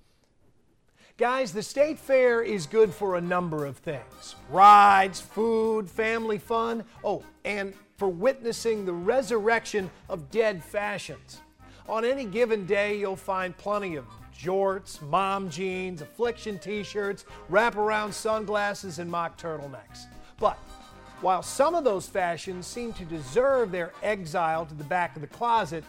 Guys, 1.18 1.52
the 1.52 1.62
state 1.62 1.98
fair 1.98 2.40
is 2.40 2.64
good 2.64 2.94
for 2.94 3.16
a 3.16 3.20
number 3.20 3.66
of 3.66 3.76
things 3.76 4.36
rides, 4.48 5.20
food, 5.20 5.90
family 5.90 6.38
fun. 6.38 6.82
Oh, 7.04 7.22
and 7.44 7.74
for 7.98 8.08
witnessing 8.08 8.86
the 8.86 8.94
resurrection 8.94 9.90
of 10.08 10.30
dead 10.30 10.64
fashions. 10.64 11.42
On 11.90 12.06
any 12.06 12.24
given 12.24 12.64
day, 12.64 12.98
you'll 12.98 13.16
find 13.16 13.54
plenty 13.58 13.96
of 13.96 14.06
jorts, 14.34 15.02
mom 15.02 15.50
jeans, 15.50 16.00
affliction 16.00 16.58
t 16.58 16.84
shirts, 16.84 17.26
wraparound 17.50 18.14
sunglasses, 18.14 18.98
and 18.98 19.10
mock 19.10 19.38
turtlenecks. 19.38 20.06
But 20.40 20.58
while 21.22 21.42
some 21.42 21.74
of 21.74 21.84
those 21.84 22.06
fashions 22.06 22.66
seem 22.66 22.92
to 22.92 23.04
deserve 23.04 23.70
their 23.70 23.92
exile 24.02 24.66
to 24.66 24.74
the 24.74 24.84
back 24.84 25.16
of 25.16 25.22
the 25.22 25.28
closet, 25.28 25.84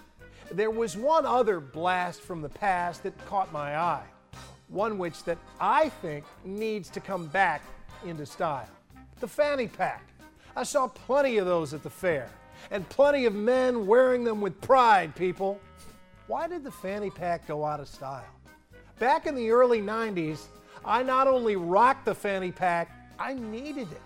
there 0.52 0.72
was 0.72 0.96
one 0.96 1.26
other 1.26 1.60
blast 1.60 2.22
from 2.22 2.42
the 2.42 2.50
past 2.50 3.04
that 3.04 3.26
caught 3.26 3.52
my 3.52 3.78
eye 3.78 4.06
one 4.74 4.98
which 4.98 5.24
that 5.24 5.38
I 5.60 5.90
think 5.90 6.26
needs 6.44 6.90
to 6.90 7.00
come 7.00 7.28
back 7.28 7.62
into 8.06 8.26
style. 8.26 8.68
The 9.20 9.28
fanny 9.28 9.68
pack. 9.68 10.04
I 10.56 10.64
saw 10.64 10.88
plenty 10.88 11.38
of 11.38 11.46
those 11.46 11.74
at 11.74 11.84
the 11.84 11.90
fair, 11.90 12.30
and 12.72 12.88
plenty 12.90 13.26
of 13.26 13.34
men 13.34 13.88
wearing 13.88 14.24
them 14.24 14.42
with 14.42 14.60
pride, 14.62 15.16
people. 15.16 15.60
Why 16.28 16.48
did 16.48 16.64
the 16.64 16.72
fanny 16.72 17.10
pack 17.10 17.48
go 17.48 17.64
out 17.64 17.80
of 17.80 17.88
style? 17.88 18.26
Back 19.00 19.26
in 19.26 19.36
the 19.36 19.52
early 19.52 19.82
90s, 19.82 20.46
I 20.86 21.04
not 21.04 21.28
only 21.28 21.56
rocked 21.56 22.06
the 22.06 22.16
fanny 22.16 22.52
pack, 22.52 22.92
I 23.20 23.34
needed 23.34 23.92
it. 23.92 24.02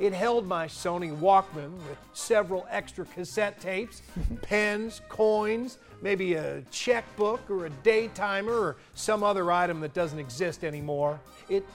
It 0.00 0.14
held 0.14 0.46
my 0.46 0.66
Sony 0.66 1.14
Walkman 1.14 1.74
with 1.74 1.98
several 2.14 2.66
extra 2.70 3.04
cassette 3.04 3.60
tapes, 3.60 4.00
pens, 4.42 5.02
coins, 5.10 5.76
maybe 6.00 6.34
a 6.34 6.62
checkbook 6.70 7.42
or 7.50 7.66
a 7.66 7.70
day 7.70 8.08
timer 8.08 8.58
or 8.58 8.76
some 8.94 9.22
other 9.22 9.52
item 9.52 9.78
that 9.80 9.92
doesn't 9.92 10.18
exist 10.18 10.64
anymore. 10.64 11.20
It 11.50 11.66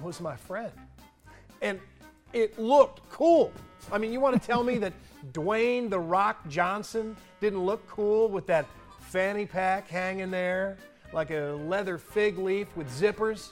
was 0.00 0.20
my 0.20 0.36
friend. 0.36 0.70
And 1.60 1.80
it 2.32 2.56
looked 2.56 3.00
cool. 3.10 3.52
I 3.90 3.98
mean, 3.98 4.12
you 4.12 4.20
want 4.20 4.40
to 4.40 4.46
tell 4.46 4.62
me 4.62 4.78
that 4.78 4.92
Dwayne 5.32 5.90
The 5.90 5.98
Rock 5.98 6.48
Johnson 6.48 7.16
didn't 7.40 7.64
look 7.64 7.84
cool 7.88 8.28
with 8.28 8.46
that 8.46 8.66
fanny 9.00 9.44
pack 9.44 9.88
hanging 9.88 10.30
there 10.30 10.76
like 11.12 11.32
a 11.32 11.58
leather 11.66 11.98
fig 11.98 12.38
leaf 12.38 12.68
with 12.76 12.88
zippers? 12.88 13.50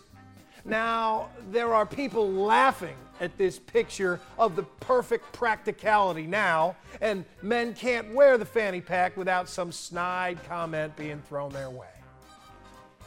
Now, 0.64 1.30
there 1.50 1.74
are 1.74 1.84
people 1.84 2.30
laughing 2.30 2.96
at 3.20 3.36
this 3.38 3.58
picture 3.58 4.20
of 4.38 4.56
the 4.56 4.62
perfect 4.62 5.32
practicality 5.32 6.26
now, 6.26 6.76
and 7.00 7.24
men 7.42 7.74
can't 7.74 8.12
wear 8.14 8.38
the 8.38 8.44
fanny 8.44 8.80
pack 8.80 9.16
without 9.16 9.48
some 9.48 9.70
snide 9.70 10.38
comment 10.48 10.94
being 10.96 11.20
thrown 11.22 11.52
their 11.52 11.70
way. 11.70 11.86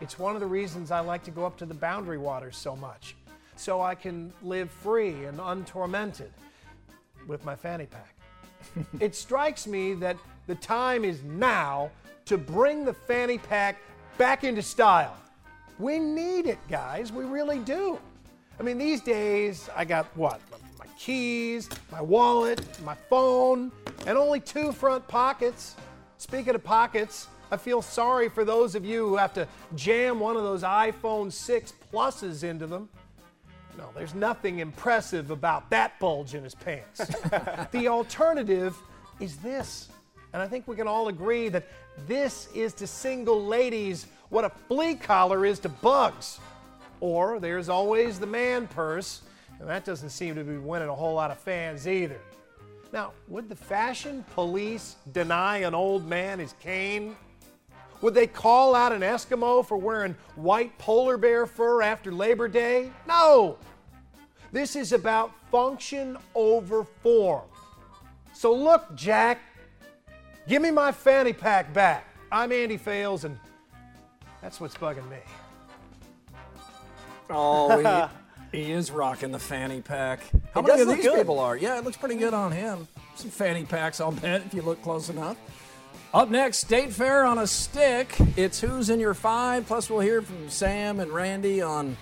It's 0.00 0.18
one 0.18 0.34
of 0.34 0.40
the 0.40 0.46
reasons 0.46 0.90
I 0.90 1.00
like 1.00 1.22
to 1.24 1.30
go 1.30 1.46
up 1.46 1.56
to 1.58 1.66
the 1.66 1.74
boundary 1.74 2.18
waters 2.18 2.56
so 2.56 2.74
much, 2.74 3.14
so 3.56 3.80
I 3.80 3.94
can 3.94 4.32
live 4.42 4.70
free 4.70 5.24
and 5.24 5.38
untormented 5.38 6.30
with 7.26 7.44
my 7.44 7.54
fanny 7.54 7.86
pack. 7.86 8.14
it 9.00 9.14
strikes 9.14 9.66
me 9.66 9.94
that 9.94 10.16
the 10.46 10.56
time 10.56 11.04
is 11.04 11.22
now 11.22 11.90
to 12.26 12.36
bring 12.36 12.84
the 12.84 12.92
fanny 12.92 13.38
pack 13.38 13.78
back 14.18 14.44
into 14.44 14.62
style. 14.62 15.16
We 15.78 15.98
need 15.98 16.46
it, 16.46 16.58
guys. 16.68 17.12
We 17.12 17.24
really 17.24 17.58
do. 17.58 17.98
I 18.58 18.62
mean, 18.62 18.78
these 18.78 19.00
days, 19.00 19.68
I 19.74 19.84
got 19.84 20.06
what? 20.14 20.40
My 20.78 20.86
keys, 20.98 21.68
my 21.90 22.00
wallet, 22.00 22.60
my 22.84 22.94
phone, 22.94 23.72
and 24.06 24.16
only 24.16 24.40
two 24.40 24.70
front 24.72 25.06
pockets. 25.08 25.74
Speaking 26.18 26.54
of 26.54 26.62
pockets, 26.62 27.26
I 27.50 27.56
feel 27.56 27.82
sorry 27.82 28.28
for 28.28 28.44
those 28.44 28.74
of 28.74 28.84
you 28.84 29.08
who 29.08 29.16
have 29.16 29.34
to 29.34 29.48
jam 29.74 30.20
one 30.20 30.36
of 30.36 30.42
those 30.44 30.62
iPhone 30.62 31.32
6 31.32 31.72
Pluses 31.92 32.44
into 32.44 32.66
them. 32.66 32.88
No, 33.76 33.90
there's 33.94 34.14
nothing 34.14 34.60
impressive 34.60 35.30
about 35.32 35.68
that 35.70 35.98
bulge 35.98 36.34
in 36.34 36.44
his 36.44 36.54
pants. 36.54 36.98
the 37.72 37.88
alternative 37.88 38.76
is 39.18 39.36
this. 39.38 39.88
And 40.32 40.40
I 40.40 40.46
think 40.46 40.66
we 40.68 40.76
can 40.76 40.86
all 40.88 41.08
agree 41.08 41.48
that 41.48 41.66
this 42.06 42.48
is 42.54 42.72
to 42.74 42.86
single 42.86 43.44
ladies 43.44 44.06
what 44.30 44.44
a 44.44 44.50
flea 44.68 44.94
collar 44.94 45.44
is 45.44 45.58
to 45.60 45.68
bugs. 45.68 46.38
Or 47.04 47.38
there's 47.38 47.68
always 47.68 48.18
the 48.18 48.26
man 48.26 48.66
purse, 48.66 49.20
and 49.60 49.68
that 49.68 49.84
doesn't 49.84 50.08
seem 50.08 50.36
to 50.36 50.42
be 50.42 50.56
winning 50.56 50.88
a 50.88 50.94
whole 50.94 51.12
lot 51.12 51.30
of 51.30 51.38
fans 51.38 51.86
either. 51.86 52.18
Now, 52.94 53.12
would 53.28 53.50
the 53.50 53.54
fashion 53.54 54.24
police 54.34 54.96
deny 55.12 55.58
an 55.58 55.74
old 55.74 56.08
man 56.08 56.38
his 56.38 56.54
cane? 56.60 57.14
Would 58.00 58.14
they 58.14 58.26
call 58.26 58.74
out 58.74 58.90
an 58.90 59.02
Eskimo 59.02 59.66
for 59.66 59.76
wearing 59.76 60.16
white 60.34 60.78
polar 60.78 61.18
bear 61.18 61.44
fur 61.44 61.82
after 61.82 62.10
Labor 62.10 62.48
Day? 62.48 62.90
No! 63.06 63.58
This 64.50 64.74
is 64.74 64.94
about 64.94 65.30
function 65.50 66.16
over 66.34 66.84
form. 67.02 67.44
So 68.32 68.50
look, 68.50 68.94
Jack, 68.94 69.40
give 70.48 70.62
me 70.62 70.70
my 70.70 70.90
fanny 70.90 71.34
pack 71.34 71.70
back. 71.74 72.08
I'm 72.32 72.50
Andy 72.50 72.78
Fales, 72.78 73.24
and 73.24 73.38
that's 74.40 74.58
what's 74.58 74.74
bugging 74.74 75.06
me. 75.10 75.18
Oh, 77.30 78.08
he, 78.52 78.58
he 78.64 78.72
is 78.72 78.90
rocking 78.90 79.32
the 79.32 79.38
fanny 79.38 79.80
pack. 79.80 80.20
How 80.52 80.60
It 80.60 80.66
many 80.66 80.82
of 80.82 80.88
these 80.88 81.04
good. 81.04 81.16
people 81.16 81.38
are? 81.38 81.56
Yeah, 81.56 81.78
it 81.78 81.84
looks 81.84 81.96
pretty 81.96 82.16
good 82.16 82.34
on 82.34 82.52
him. 82.52 82.86
Some 83.16 83.30
fanny 83.30 83.64
packs, 83.64 84.00
I'll 84.00 84.12
bet, 84.12 84.42
if 84.46 84.54
you 84.54 84.62
look 84.62 84.82
close 84.82 85.08
enough. 85.08 85.36
Up 86.12 86.30
next, 86.30 86.58
State 86.58 86.92
Fair 86.92 87.24
on 87.24 87.38
a 87.38 87.46
stick. 87.46 88.14
It's 88.36 88.60
who's 88.60 88.88
in 88.90 89.00
your 89.00 89.14
five. 89.14 89.66
Plus, 89.66 89.90
we'll 89.90 90.00
hear 90.00 90.22
from 90.22 90.48
Sam 90.48 91.00
and 91.00 91.10
Randy 91.10 91.60
on 91.60 91.96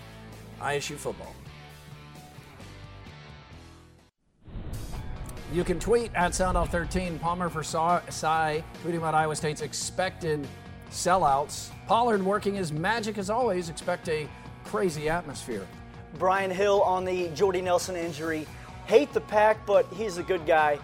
ISU 0.60 0.96
football. 0.96 1.34
You 5.52 5.64
can 5.64 5.78
tweet 5.78 6.10
at 6.14 6.32
SoundOff13. 6.32 7.20
Palmer 7.20 7.48
for 7.48 7.62
Cy 7.62 8.62
tweeting 8.82 8.96
about 8.98 9.14
Iowa 9.14 9.36
State's 9.36 9.60
expected 9.62 10.46
sellouts. 10.90 11.70
Pollard 11.86 12.22
working 12.22 12.54
his 12.54 12.72
magic 12.72 13.16
as 13.18 13.28
always. 13.30 13.68
Expect 13.70 14.08
a 14.08 14.28
crazy 14.64 15.08
atmosphere. 15.08 15.66
Brian 16.18 16.50
Hill 16.50 16.82
on 16.82 17.04
the 17.04 17.28
Jordy 17.28 17.60
Nelson 17.60 17.96
injury. 17.96 18.46
Hate 18.86 19.12
the 19.12 19.20
pack, 19.20 19.64
but 19.66 19.86
he's 19.94 20.18
a 20.18 20.22
good 20.22 20.46
guy. 20.46 20.78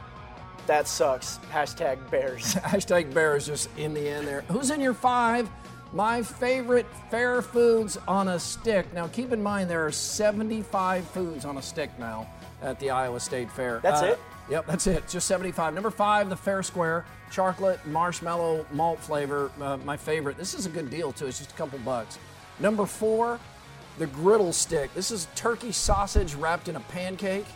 That 0.67 0.87
sucks. 0.87 1.39
Hashtag 1.51 2.11
Bears. 2.11 2.55
Hashtag 2.55 3.13
Bears 3.13 3.47
just 3.47 3.69
in 3.77 3.95
the 3.95 4.09
end 4.09 4.27
there. 4.27 4.43
Who's 4.43 4.71
in 4.71 4.81
your 4.81 4.95
five? 4.95 5.49
My 5.93 6.23
favorite 6.23 6.87
fair 7.11 7.41
foods 7.41 7.97
on 8.07 8.29
a 8.29 8.39
stick. 8.39 8.93
Now, 8.93 9.09
keep 9.09 9.33
in 9.33 9.43
mind 9.43 9.71
there 9.71 9.87
are 9.87 9.93
75 9.93 11.09
foods 11.09 11.47
on 11.47 11.57
a 11.57 11.63
stick 11.63 11.91
now 11.99 12.29
at 12.61 12.79
the 12.79 12.91
Iowa 12.91 13.21
State 13.21 13.51
Fair. 13.51 13.81
That's 13.83 14.03
it? 14.03 14.19
Yep, 14.51 14.67
that's 14.67 14.87
it. 14.87 15.09
Just 15.09 15.27
75. 15.27 15.75
Number 15.75 15.91
five, 15.91 16.29
the 16.29 16.37
Fair 16.37 16.63
Square. 16.63 17.07
Chocolate, 17.31 17.85
marshmallow, 17.87 18.67
malt 18.73 18.99
flavor. 19.01 19.51
Uh, 19.61 19.79
my 19.79 19.97
favorite. 19.97 20.37
This 20.37 20.55
is 20.55 20.67
a 20.67 20.71
good 20.71 20.91
deal, 20.91 21.13
too. 21.13 21.27
It's 21.27 21.39
just 21.39 21.53
a 21.53 21.55
couple 21.55 21.79
bucks. 21.81 22.19
Number 22.59 22.87
four, 22.87 23.39
the 23.99 24.07
griddle 24.07 24.53
stick. 24.53 24.93
This 24.95 25.11
is 25.11 25.27
turkey 25.35 25.73
sausage 25.73 26.35
wrapped 26.35 26.69
in 26.69 26.77
a 26.77 26.81
pancake. 26.81 27.47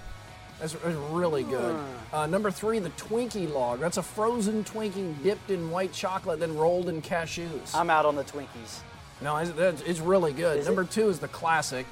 That's, 0.60 0.74
that's 0.74 0.96
really 1.10 1.42
good. 1.42 1.76
Uh, 2.12 2.26
number 2.26 2.50
three, 2.50 2.78
the 2.78 2.90
Twinkie 2.90 3.52
log. 3.52 3.80
That's 3.80 3.96
a 3.96 4.02
frozen 4.02 4.62
Twinkie 4.64 5.20
dipped 5.22 5.50
in 5.50 5.70
white 5.70 5.92
chocolate, 5.92 6.38
then 6.40 6.56
rolled 6.56 6.88
in 6.88 7.02
cashews. 7.02 7.74
I'm 7.74 7.90
out 7.90 8.06
on 8.06 8.14
the 8.16 8.24
Twinkies. 8.24 8.80
No, 9.20 9.36
it's, 9.36 9.50
it's- 9.50 9.82
it's 9.86 10.00
really 10.00 10.32
good. 10.32 10.58
Is 10.58 10.66
Number 10.66 10.82
it? 10.82 10.90
two 10.90 11.08
is 11.08 11.18
the 11.18 11.28
classic 11.28 11.86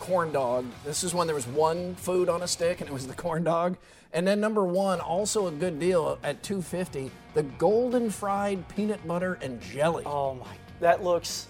corn 0.00 0.30
dog. 0.32 0.66
This 0.84 1.04
is 1.04 1.14
when 1.14 1.26
there 1.26 1.36
was 1.36 1.46
one 1.46 1.94
food 1.96 2.28
on 2.28 2.42
a 2.42 2.48
stick, 2.48 2.80
and 2.80 2.88
it 2.88 2.92
was 2.92 3.06
the 3.06 3.14
corn 3.24 3.44
dog. 3.44 3.76
And 4.12 4.26
then 4.26 4.40
number 4.40 4.64
one, 4.64 5.00
also 5.00 5.46
a 5.46 5.50
good 5.50 5.78
deal 5.78 6.18
at 6.22 6.42
250, 6.42 7.10
the 7.34 7.42
golden 7.42 8.08
fried 8.08 8.66
peanut 8.68 9.06
butter 9.06 9.38
and 9.42 9.60
jelly. 9.60 10.04
Oh 10.06 10.34
my, 10.34 10.46
that 10.80 11.02
looks 11.04 11.48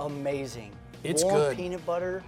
amazing. 0.00 0.72
It's 1.02 1.24
Warm 1.24 1.36
good. 1.36 1.56
peanut 1.56 1.84
butter. 1.86 2.22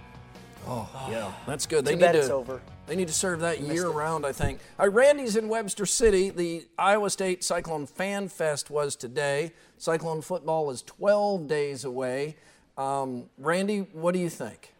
Oh, 0.65 0.89
yeah, 1.09 1.31
that's 1.45 1.65
good. 1.65 1.83
They 1.83 1.91
Too 1.91 1.97
need 1.97 2.03
bad 2.03 2.11
to. 2.13 2.19
it's 2.19 2.29
over. 2.29 2.61
They 2.87 2.95
need 2.95 3.07
to 3.07 3.13
serve 3.13 3.41
that 3.41 3.59
Missed 3.61 3.73
year 3.73 3.89
round, 3.89 4.25
I 4.25 4.31
think. 4.31 4.59
All 4.79 4.85
right, 4.87 4.93
Randy's 4.93 5.35
in 5.35 5.49
Webster 5.49 5.85
City. 5.85 6.29
The 6.29 6.65
Iowa 6.77 7.09
State 7.09 7.43
Cyclone 7.43 7.85
Fan 7.85 8.29
Fest 8.29 8.69
was 8.69 8.95
today. 8.95 9.51
Cyclone 9.77 10.21
football 10.21 10.69
is 10.71 10.81
12 10.83 11.47
days 11.47 11.83
away. 11.83 12.35
Um, 12.77 13.25
Randy, 13.37 13.79
what 13.93 14.13
do 14.13 14.19
you 14.19 14.29
think? 14.29 14.73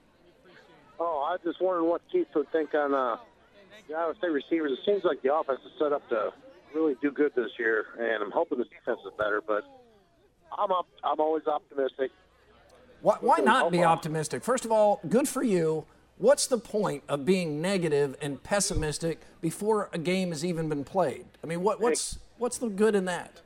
Oh, 1.00 1.26
I 1.28 1.34
was 1.34 1.42
just 1.44 1.62
wondering 1.62 1.90
what 1.90 2.02
Keith 2.12 2.28
would 2.36 2.50
think 2.52 2.74
on 2.74 2.94
uh, 2.94 3.18
the 3.90 3.96
Iowa 3.96 4.16
State 4.18 4.32
receivers. 4.32 4.72
It 4.72 4.80
seems 4.86 5.04
like 5.04 5.22
the 5.22 5.34
offense 5.34 5.60
is 5.66 5.72
set 5.78 5.92
up 5.92 6.08
to 6.10 6.32
really 6.74 6.96
do 7.02 7.12
good 7.12 7.34
this 7.36 7.52
year, 7.60 7.86
and 8.00 8.24
I'm 8.24 8.32
hoping 8.32 8.58
the 8.58 8.64
defense 8.66 9.00
is 9.06 9.12
better. 9.18 9.42
But 9.46 9.64
I'm 10.58 10.72
up. 10.72 10.88
I'm 11.04 11.20
always 11.20 11.46
optimistic. 11.46 12.12
Why, 13.04 13.18
why 13.20 13.40
not 13.40 13.70
be 13.70 13.84
optimistic? 13.84 14.46
First 14.46 14.64
of 14.64 14.72
all, 14.72 15.02
good 15.10 15.28
for 15.28 15.44
you. 15.44 15.86
What's 16.20 16.48
the 16.48 16.58
point 16.58 17.04
of 17.10 17.26
being 17.26 17.62
negative 17.62 18.16
and 18.22 18.42
pessimistic 18.42 19.20
before 19.42 19.90
a 19.92 19.98
game 19.98 20.30
has 20.30 20.46
even 20.46 20.70
been 20.70 20.86
played? 20.86 21.26
I 21.44 21.48
mean, 21.48 21.62
what, 21.64 21.82
what's 21.82 22.20
what's 22.38 22.60
the 22.60 22.70
good 22.70 22.96
in 22.96 23.04
that? 23.06 23.42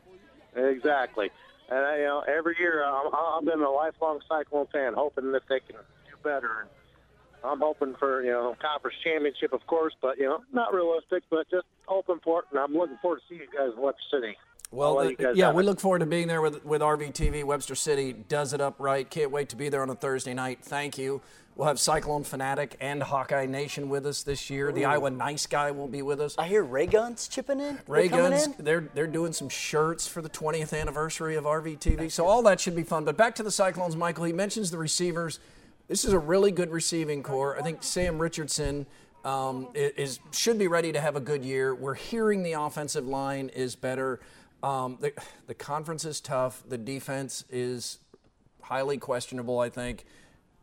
Exactly. 0.56 1.32
And 1.70 1.80
I, 1.80 1.98
you 1.98 2.04
know, 2.04 2.24
every 2.28 2.56
year 2.60 2.86
I'm, 2.86 3.08
I've 3.12 3.46
been 3.46 3.62
a 3.62 3.72
lifelong 3.72 4.20
Cyclone 4.30 4.68
fan, 4.72 4.94
hoping 4.94 5.32
that 5.32 5.44
they 5.50 5.60
can 5.60 5.76
do 5.76 6.16
better. 6.24 6.68
I'm 7.44 7.60
hoping 7.60 7.96
for 7.98 8.24
you 8.24 8.32
know 8.32 8.56
conference 8.62 8.98
championship, 9.04 9.54
of 9.54 9.66
course, 9.66 9.94
but 10.04 10.20
you 10.20 10.26
know 10.26 10.44
not 10.54 10.72
realistic, 10.72 11.24
but 11.32 11.50
just 11.50 11.66
hoping 11.88 12.20
for 12.24 12.42
it. 12.42 12.46
And 12.52 12.60
I'm 12.60 12.74
looking 12.74 12.98
forward 13.02 13.22
to 13.22 13.24
see 13.28 13.42
you 13.42 13.48
guys 13.58 13.74
in 13.76 13.82
Webster 13.82 14.22
City. 14.22 14.38
Well, 14.71 15.12
guys 15.12 15.38
yeah, 15.38 15.51
we 15.53 15.63
it. 15.63 15.65
look 15.65 15.79
forward 15.79 16.00
to 16.00 16.05
being 16.05 16.27
there 16.27 16.41
with, 16.41 16.65
with 16.65 16.81
RVTV. 16.81 17.43
Webster 17.45 17.75
City 17.75 18.13
does 18.13 18.53
it 18.53 18.59
up 18.59 18.75
right. 18.79 19.09
Can't 19.09 19.31
wait 19.31 19.50
to 19.50 19.55
be 19.55 19.69
there 19.69 19.81
on 19.81 19.89
a 19.89 19.95
Thursday 19.95 20.33
night. 20.33 20.59
Thank 20.62 20.97
you. 20.97 21.21
We'll 21.55 21.67
have 21.67 21.79
Cyclone 21.79 22.24
Fanatic 22.24 22.75
and 22.79 23.01
Hawkeye 23.01 23.47
Nation 23.47 23.89
with 23.89 24.05
us 24.05 24.21
this 24.21 24.50
year. 24.50 24.71
The 24.71 24.86
Iowa 24.86 25.09
Nice 25.09 25.47
Guy 25.47 25.71
will 25.71 25.88
be 25.88 26.03
with 26.03 26.21
us. 26.21 26.36
I 26.38 26.47
hear 26.47 26.63
Ray 26.63 26.86
Guns 26.86 27.27
chipping 27.27 27.59
in. 27.59 27.79
Ray 27.88 28.09
They're 28.09 28.29
Guns, 28.29 28.45
in? 28.45 28.55
they're 28.59 28.89
they're 28.93 29.07
doing 29.07 29.33
some 29.33 29.50
shirts 29.50 30.07
for 30.07 30.21
the 30.21 30.29
20th 30.29 30.79
anniversary 30.79 31.36
of 31.36 31.45
RVTV. 31.45 32.12
So 32.12 32.27
all 32.27 32.43
that 32.43 32.59
should 32.59 32.75
be 32.75 32.83
fun. 32.83 33.05
But 33.05 33.17
back 33.17 33.33
to 33.36 33.43
the 33.43 33.50
Cyclones, 33.50 33.95
Michael. 33.95 34.25
He 34.25 34.33
mentions 34.33 34.69
the 34.69 34.77
receivers. 34.77 35.39
This 35.88 36.05
is 36.05 36.13
a 36.13 36.19
really 36.19 36.51
good 36.51 36.69
receiving 36.69 37.24
core. 37.24 37.57
I 37.57 37.63
think 37.63 37.81
Sam 37.81 38.19
Richardson 38.19 38.86
um, 39.25 39.69
is 39.74 40.19
should 40.31 40.59
be 40.59 40.67
ready 40.67 40.91
to 40.91 41.01
have 41.01 41.15
a 41.15 41.21
good 41.21 41.43
year. 41.43 41.74
We're 41.74 41.95
hearing 41.95 42.43
the 42.43 42.53
offensive 42.53 43.07
line 43.07 43.50
is 43.50 43.75
better. 43.75 44.19
Um, 44.64 44.98
the, 45.00 45.14
the 45.48 45.54
conference 45.54 46.06
is 46.06 46.20
tough. 46.20 46.64
The 46.68 46.78
defense 46.78 47.44
is 47.50 48.00
highly 48.62 48.98
questionable. 48.98 49.60
I 49.60 49.70
think. 49.70 50.06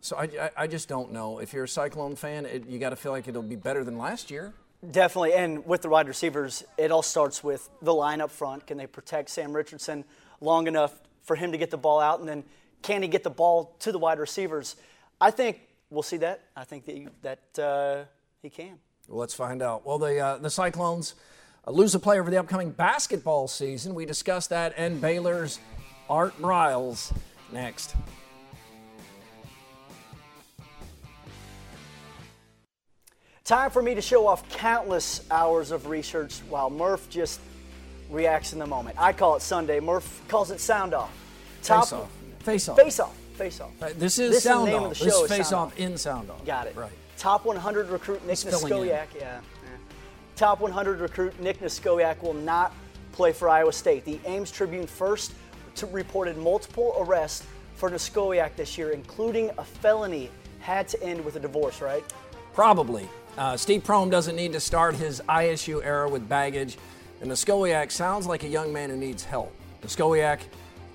So 0.01 0.17
I, 0.17 0.25
I, 0.25 0.51
I 0.59 0.67
just 0.67 0.89
don't 0.89 1.13
know. 1.13 1.39
If 1.39 1.55
you're 1.55 1.65
a 1.65 1.69
Cyclone 1.69 2.15
fan, 2.15 2.45
it, 2.45 2.67
you 2.67 2.79
got 2.79 2.91
to 2.91 2.97
feel 2.97 3.13
like 3.13 3.27
it'll 3.27 3.43
be 3.43 3.57
better 3.57 3.85
than 3.85 3.97
last 3.97 4.31
year. 4.31 4.53
Definitely, 4.91 5.33
and 5.33 5.65
with 5.65 5.81
the 5.81 5.89
wide 5.89 6.09
receivers, 6.09 6.63
it 6.77 6.91
all 6.91 7.03
starts 7.03 7.43
with 7.43 7.71
the 7.81 7.95
line 7.95 8.21
up 8.21 8.31
front. 8.31 8.67
Can 8.67 8.77
they 8.77 8.87
protect 8.87 9.31
Sam 9.31 9.55
Richardson 9.55 10.05
long 10.43 10.67
enough 10.67 11.01
for 11.23 11.37
him 11.37 11.53
to 11.53 11.59
get 11.59 11.71
the 11.71 11.79
ball 11.79 12.01
out, 12.01 12.21
and 12.21 12.29
then 12.29 12.45
can 12.83 13.01
he 13.01 13.09
get 13.09 13.23
the 13.23 13.31
ball 13.31 13.75
to 13.79 13.93
the 13.93 13.99
wide 13.99 14.19
receivers? 14.19 14.77
I 15.23 15.31
think 15.31 15.61
we'll 15.89 16.03
see 16.03 16.19
that. 16.19 16.43
I 16.55 16.65
think 16.65 16.85
that 16.85 17.41
that 17.55 17.63
uh, 17.63 18.05
he 18.43 18.51
can. 18.51 18.79
Well, 19.09 19.21
let's 19.21 19.33
find 19.33 19.63
out. 19.63 19.87
Well, 19.87 19.99
the 19.99 20.19
uh, 20.19 20.37
the 20.37 20.51
Cyclones 20.51 21.15
uh, 21.67 21.71
lose 21.71 21.95
a 21.95 21.99
player 21.99 22.25
for 22.25 22.31
the 22.31 22.39
upcoming 22.39 22.71
basketball 22.71 23.49
season. 23.49 23.95
We 23.95 24.07
discussed 24.07 24.51
that 24.51 24.75
and 24.77 25.01
Baylor's 25.01 25.59
Art 26.09 26.41
Briles 26.41 27.13
next. 27.53 27.95
Time 33.45 33.71
for 33.71 33.83
me 33.83 33.95
to 33.95 34.01
show 34.01 34.27
off 34.27 34.49
countless 34.49 35.23
hours 35.31 35.71
of 35.71 35.87
research 35.87 36.39
while 36.49 36.71
Murph 36.71 37.11
just 37.11 37.41
reacts 38.11 38.55
in 38.55 38.59
the 38.59 38.67
moment. 38.67 38.97
I 38.99 39.13
call 39.13 39.37
it 39.37 39.43
Sunday. 39.43 39.81
Murph 39.81 40.23
calls 40.29 40.51
it 40.51 40.61
Sound 40.61 40.95
Off. 40.95 41.11
Face 41.61 41.93
off. 41.93 42.11
Face 42.41 42.69
off. 42.69 42.77
Face 42.77 43.01
off. 43.01 43.15
Face 43.35 43.61
off. 43.61 43.71
This 43.99 44.19
is 44.19 44.33
This 44.33 44.45
sound 44.45 44.69
the 44.69 44.73
name 44.73 44.81
off. 44.81 44.93
Of 44.93 44.99
the 44.99 45.11
show 45.11 45.25
is 45.25 45.31
is 45.31 45.37
face 45.37 45.53
off 45.53 45.79
in 45.79 45.99
sound 45.99 46.31
off. 46.31 46.45
Got 46.47 46.69
it. 46.69 46.77
Right. 46.77 46.93
Top 47.19 47.45
100 47.45 47.89
recruit 47.89 48.25
Nick. 48.27 48.37
Niskoyak. 48.37 49.07
Yeah. 49.19 49.41
Top 50.37 50.61
100 50.61 50.99
recruit 50.99 51.39
Nick 51.41 51.61
Niskoyak 51.61 52.21
will 52.21 52.35
not 52.35 52.75
play 53.13 53.33
for 53.33 53.49
Iowa 53.49 53.73
State. 53.73 54.05
The 54.05 54.19
Ames 54.25 54.51
Tribune 54.51 54.87
first 54.87 55.33
reported 55.93 56.37
multiple 56.37 56.97
arrests 56.99 57.47
for 57.75 57.89
Niskoyak 57.89 58.57
this 58.57 58.77
year, 58.77 58.91
including 58.91 59.51
a 59.59 59.65
felony 59.65 60.31
had 60.59 60.89
to 60.89 61.03
end 61.03 61.25
with 61.25 61.37
a 61.37 61.41
divorce. 61.41 61.81
Right? 61.81 62.05
Probably. 62.53 63.09
Uh, 63.37 63.57
Steve 63.57 63.83
Prohm 63.83 64.11
doesn't 64.11 64.37
need 64.37 64.53
to 64.53 64.61
start 64.61 64.95
his 64.95 65.21
ISU 65.29 65.85
era 65.85 66.09
with 66.09 66.29
baggage, 66.29 66.79
and 67.21 67.31
Niskoyak 67.31 67.91
sounds 67.91 68.27
like 68.27 68.45
a 68.45 68.49
young 68.49 68.73
man 68.73 68.91
who 68.91 68.97
needs 68.97 69.25
help. 69.25 69.55
Niskoyak 69.83 70.41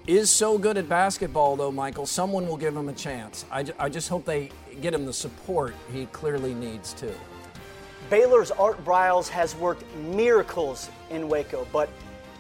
is 0.08 0.30
so 0.30 0.58
good 0.58 0.78
at 0.78 0.90
basketball, 0.90 1.56
though, 1.56 1.72
Michael. 1.72 2.06
Someone 2.06 2.48
will 2.48 2.58
give 2.58 2.76
him 2.76 2.90
a 2.90 2.94
chance. 2.94 3.46
I, 3.52 3.66
I 3.78 3.90
just 3.90 4.10
hope 4.10 4.26
they 4.26 4.52
get 4.82 4.94
him 4.94 5.06
the 5.06 5.14
support 5.14 5.76
he 5.94 6.08
clearly 6.08 6.54
needs 6.54 6.94
too. 6.94 7.14
Baylor's 8.10 8.50
Art 8.50 8.84
Briles 8.84 9.28
has 9.30 9.56
worked 9.56 9.84
miracles 9.98 10.90
in 11.12 11.30
Waco, 11.30 11.68
but 11.72 11.90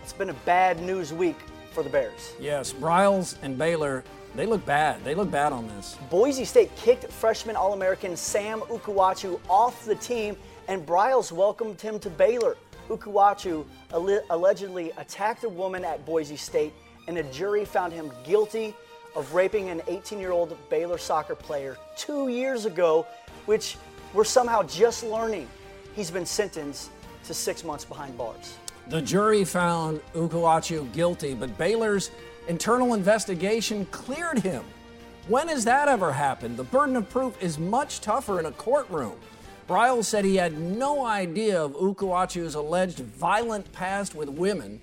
it's 0.01 0.13
been 0.13 0.31
a 0.31 0.35
bad 0.45 0.81
news 0.81 1.13
week 1.13 1.37
for 1.71 1.83
the 1.83 1.89
Bears. 1.89 2.33
Yes, 2.39 2.73
Briles 2.73 3.35
and 3.43 3.55
Baylor, 3.55 4.03
they 4.33 4.47
look 4.47 4.65
bad. 4.65 5.03
They 5.03 5.13
look 5.13 5.29
bad 5.29 5.53
on 5.53 5.67
this. 5.67 5.95
Boise 6.09 6.43
State 6.45 6.75
kicked 6.75 7.11
freshman 7.11 7.55
All 7.55 7.73
American 7.73 8.17
Sam 8.17 8.61
Ukwuachu 8.61 9.39
off 9.47 9.85
the 9.85 9.93
team, 9.95 10.35
and 10.67 10.85
Briles 10.87 11.31
welcomed 11.31 11.79
him 11.79 11.99
to 11.99 12.09
Baylor. 12.09 12.57
Ukwuachu 12.89 13.63
alle- 13.93 14.23
allegedly 14.31 14.91
attacked 14.97 15.43
a 15.43 15.49
woman 15.49 15.85
at 15.85 16.03
Boise 16.03 16.37
State, 16.37 16.73
and 17.07 17.19
a 17.19 17.23
jury 17.31 17.63
found 17.63 17.93
him 17.93 18.11
guilty 18.23 18.73
of 19.15 19.35
raping 19.35 19.69
an 19.69 19.83
18 19.87 20.19
year 20.19 20.31
old 20.31 20.57
Baylor 20.71 20.97
soccer 20.97 21.35
player 21.35 21.77
two 21.95 22.29
years 22.29 22.65
ago, 22.65 23.05
which 23.45 23.77
we're 24.15 24.23
somehow 24.23 24.63
just 24.63 25.03
learning. 25.03 25.47
He's 25.99 26.09
been 26.09 26.25
sentenced 26.25 26.91
to 27.25 27.33
six 27.33 27.65
months 27.65 27.83
behind 27.83 28.17
bars. 28.17 28.55
The 28.87 29.01
jury 29.01 29.43
found 29.43 29.99
Ukwuachu 30.13 30.89
guilty, 30.93 31.33
but 31.33 31.57
Baylor's 31.57 32.09
internal 32.47 32.93
investigation 32.93 33.85
cleared 33.87 34.39
him. 34.39 34.63
When 35.27 35.49
has 35.49 35.65
that 35.65 35.89
ever 35.89 36.13
happened? 36.13 36.55
The 36.55 36.63
burden 36.63 36.95
of 36.95 37.09
proof 37.09 37.35
is 37.43 37.59
much 37.59 37.99
tougher 37.99 38.39
in 38.39 38.45
a 38.45 38.51
courtroom. 38.53 39.17
Briles 39.67 40.05
said 40.05 40.23
he 40.23 40.37
had 40.37 40.57
no 40.57 41.05
idea 41.05 41.61
of 41.61 41.73
Ukwuachu's 41.73 42.55
alleged 42.55 42.99
violent 42.99 43.69
past 43.73 44.15
with 44.15 44.29
women 44.29 44.79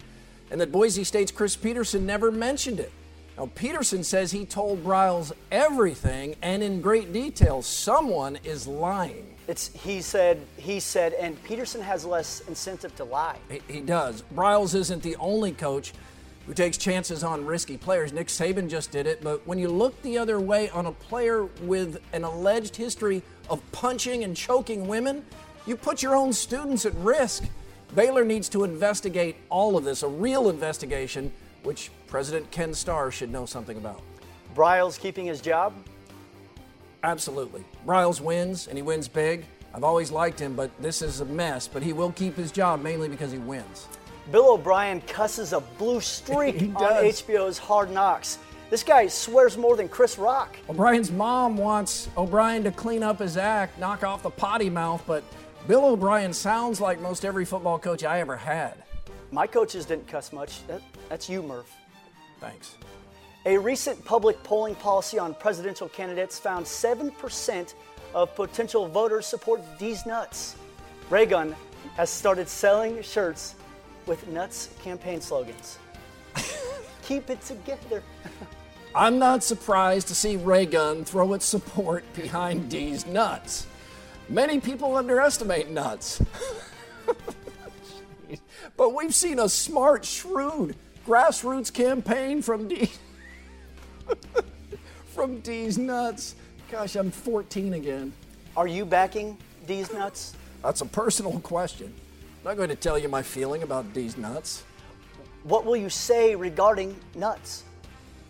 and 0.51 0.61
that 0.61 0.71
Boise 0.71 1.03
State's 1.03 1.33
Chris 1.33 1.57
Petersen 1.57 2.05
never 2.05 2.31
mentioned 2.31 2.79
it. 2.79 2.93
Now, 3.39 3.49
Petersen 3.55 4.05
says 4.05 4.33
he 4.33 4.45
told 4.45 4.85
Briles 4.85 5.33
everything 5.51 6.37
and 6.43 6.63
in 6.63 6.83
great 6.83 7.15
detail. 7.15 7.63
Someone 7.63 8.37
is 8.45 8.67
lying. 8.67 9.36
It's 9.49 9.69
he 9.69 10.01
said 10.01 10.41
he 10.57 10.81
said, 10.81 11.13
and 11.15 11.43
Petersen 11.45 11.81
has 11.81 12.05
less 12.05 12.41
incentive 12.49 12.95
to 12.97 13.05
lie. 13.05 13.39
He, 13.49 13.61
he 13.69 13.81
does. 13.81 14.25
Briles 14.35 14.75
isn't 14.75 15.03
the 15.03 15.17
only 15.17 15.53
coach 15.53 15.93
who 16.47 16.55
takes 16.55 16.77
chances 16.77 17.25
on 17.25 17.45
risky 17.45 17.77
players. 17.77 18.13
Nick 18.13 18.29
Saban 18.29 18.69
just 18.69 18.91
did 18.93 19.07
it, 19.07 19.23
but 19.23 19.45
when 19.47 19.59
you 19.59 19.69
look 19.69 20.01
the 20.03 20.17
other 20.17 20.41
way 20.41 20.71
on 20.71 20.87
a 20.87 20.93
player 20.93 21.45
with 21.63 22.01
an 22.13 22.25
alleged 22.25 22.77
history 22.77 23.23
of 23.51 23.61
punching 23.73 24.23
and 24.23 24.37
choking 24.37 24.87
women, 24.87 25.25
you 25.67 25.77
put 25.77 26.03
your 26.03 26.15
own 26.15 26.33
students 26.33 26.87
at 26.87 26.95
risk. 26.95 27.45
Baylor 27.95 28.25
needs 28.25 28.49
to 28.51 28.65
investigate 28.65 29.37
all 29.49 29.77
of 29.77 29.85
this, 29.85 30.03
a 30.03 30.09
real 30.09 30.49
investigation, 30.49 31.33
which 31.65 31.91
President 32.07 32.49
Ken 32.51 32.73
Starr 32.75 33.11
should 33.11 33.31
know 33.31 33.47
something 33.47 33.77
about. 33.77 34.03
Briles 34.55 34.99
keeping 34.99 35.27
his 35.27 35.41
job. 35.41 35.75
Absolutely. 37.07 37.65
Briles 37.87 38.21
wins, 38.21 38.67
and 38.67 38.77
he 38.77 38.83
wins 38.83 39.07
big. 39.07 39.47
I've 39.73 39.85
always 39.85 40.11
liked 40.11 40.41
him, 40.41 40.57
but 40.57 40.71
this 40.83 41.03
is 41.03 41.21
a 41.21 41.25
mess. 41.25 41.69
But 41.69 41.85
he 41.85 41.93
will 41.93 42.11
keep 42.11 42.35
his 42.35 42.51
job 42.51 42.83
mainly 42.83 43.09
because 43.09 43.31
he 43.31 43.39
wins. 43.39 43.87
Bill 44.33 44.55
O'Brien 44.55 45.01
cusses 45.03 45.53
a 45.53 45.61
blue 45.61 46.01
streak 46.17 46.63
on. 46.75 47.05
HBO's 47.05 47.59
Hard 47.59 47.93
Knocks. 47.93 48.41
This 48.71 48.83
guy 48.83 49.07
swears 49.07 49.57
more 49.57 49.77
than 49.77 49.89
Chris 49.89 50.19
Rock. 50.19 50.57
O'Brien's 50.69 51.13
mom 51.13 51.57
wants 51.57 52.09
O'Brien 52.17 52.65
to 52.65 52.73
clean 52.73 53.05
up 53.05 53.21
his 53.21 53.37
act, 53.37 53.79
knock 53.79 54.03
off 54.03 54.25
the 54.25 54.31
potty 54.31 54.69
mouth, 54.69 55.05
but 55.07 55.23
Bill 55.69 55.85
O'Brien 55.85 56.33
sounds 56.33 56.81
like 56.81 57.01
most 57.01 57.25
every 57.25 57.45
football 57.45 57.79
coach 57.79 58.03
I 58.03 58.19
ever 58.19 58.37
had. 58.37 58.83
My 59.31 59.47
coaches 59.47 59.87
didn't 59.87 60.09
cuss 60.09 60.33
much. 60.33 60.67
That, 60.67 60.83
that's 61.09 61.29
you, 61.29 61.45
Murph. 61.45 61.73
Thanks. 62.41 62.75
A 63.47 63.57
recent 63.57 64.05
public 64.05 64.43
polling 64.43 64.75
policy 64.75 65.21
on 65.21 65.33
presidential 65.33 65.89
candidates 65.89 66.37
found 66.37 66.67
7% 66.67 67.75
of 68.13 68.35
potential 68.35 68.89
voters 68.89 69.25
support 69.25 69.61
these 69.79 70.05
nuts. 70.05 70.57
Raygun 71.11 71.55
has 71.95 72.11
started 72.11 72.49
selling 72.49 73.01
shirts 73.03 73.55
with 74.07 74.27
nuts 74.27 74.71
campaign 74.83 75.21
slogans. 75.21 75.79
Keep 77.05 77.31
it 77.31 77.41
together. 77.41 78.03
I'm 78.97 79.21
not 79.21 79.45
surprised 79.45 80.09
to 80.09 80.17
see 80.17 80.37
Raygun 80.37 81.05
throw 81.05 81.33
its 81.33 81.47
support 81.47 82.03
behind 82.17 82.69
Deez 82.69 83.07
nuts. 83.07 83.69
Many 84.29 84.59
people 84.59 84.97
underestimate 84.97 85.71
nuts. 85.71 86.21
but 88.77 88.93
we've 88.93 89.15
seen 89.15 89.39
a 89.39 89.49
smart, 89.49 90.05
shrewd 90.05 90.75
grassroots 91.07 91.73
campaign 91.73 92.43
from 92.43 92.67
D 92.67 92.91
from 95.15 95.41
Deez 95.43 95.79
nuts. 95.79 96.35
Gosh, 96.71 96.97
I'm 96.97 97.11
14 97.11 97.75
again. 97.75 98.13
Are 98.57 98.67
you 98.67 98.85
backing 98.85 99.37
these 99.67 99.93
nuts? 99.93 100.35
That's 100.63 100.81
a 100.81 100.87
personal 100.87 101.39
question. 101.41 101.93
I'm 102.39 102.51
not 102.51 102.57
going 102.57 102.69
to 102.71 102.77
tell 102.77 102.99
you 102.99 103.09
my 103.09 103.23
feeling 103.23 103.63
about 103.63 103.93
Deez 103.93 104.17
nuts. 104.17 104.65
What 105.45 105.65
will 105.65 105.77
you 105.77 105.89
say 105.91 106.35
regarding 106.35 106.97
nuts? 107.15 107.65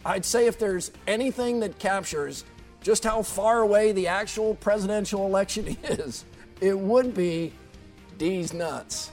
I'd 0.05 0.25
say 0.25 0.47
if 0.47 0.59
there's 0.59 0.91
anything 1.07 1.61
that 1.61 1.79
captures 1.79 2.45
just 2.83 3.05
how 3.05 3.23
far 3.23 3.61
away 3.61 3.93
the 3.93 4.07
actual 4.07 4.55
presidential 4.57 5.27
election 5.27 5.77
is, 5.85 6.25
it 6.61 6.79
would 6.79 7.15
be 7.15 7.53
Deez 8.19 8.53
nuts. 8.55 9.11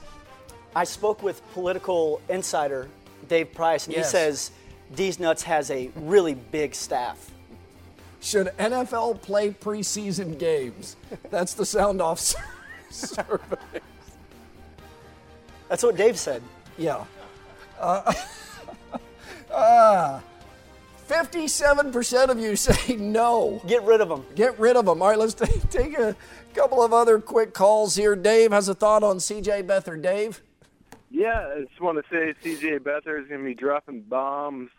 I 0.76 0.84
spoke 0.84 1.24
with 1.24 1.42
political 1.54 2.22
insider 2.30 2.90
Dave 3.28 3.54
Price, 3.54 3.86
and 3.88 3.96
Yes. 3.96 4.08
he 4.08 4.12
says 4.12 4.52
Deez 4.96 5.20
Nuts 5.20 5.44
has 5.44 5.72
a 5.72 5.90
really 5.96 6.36
big 6.36 6.76
staff. 6.76 7.32
Should 8.22 8.48
NFL 8.58 9.22
play 9.22 9.52
preseason 9.52 10.38
games? 10.40 10.96
That's 11.30 11.54
the 11.54 11.66
sound 11.66 12.02
off 12.02 12.20
sur- 12.20 12.42
survey. 12.90 13.82
That's 15.68 15.84
what 15.84 15.98
Dave 15.98 16.18
said. 16.18 16.42
Yeah. 16.78 17.04
Uh, 17.80 18.14
uh, 19.52 20.20
57% 21.08 22.30
of 22.30 22.40
you 22.40 22.56
say 22.56 22.96
no. 22.96 23.62
Get 23.68 23.84
rid 23.84 24.02
of 24.02 24.10
them. 24.10 24.26
Get 24.36 24.58
rid 24.60 24.76
of 24.76 24.86
them. 24.86 25.02
All 25.02 25.10
right, 25.10 25.18
let's 25.18 25.34
take, 25.34 25.70
take 25.70 25.98
a 25.98 26.16
couple 26.54 26.82
of 26.84 26.94
other 26.94 27.20
quick 27.20 27.54
calls 27.54 27.96
here. 27.96 28.16
Dave 28.16 28.52
has 28.52 28.70
a 28.70 28.74
thought 28.76 29.04
on 29.04 29.18
CJ 29.18 29.64
Beathard. 29.64 30.02
Dave? 30.02 30.42
Yeah, 31.14 31.48
I 31.56 31.62
just 31.62 31.80
want 31.80 32.04
to 32.04 32.04
say 32.10 32.34
CJ 32.44 32.80
Beathard 32.80 33.22
is 33.22 33.28
going 33.28 33.42
to 33.42 33.46
be 33.46 33.54
dropping 33.54 34.02
bombs 34.02 34.72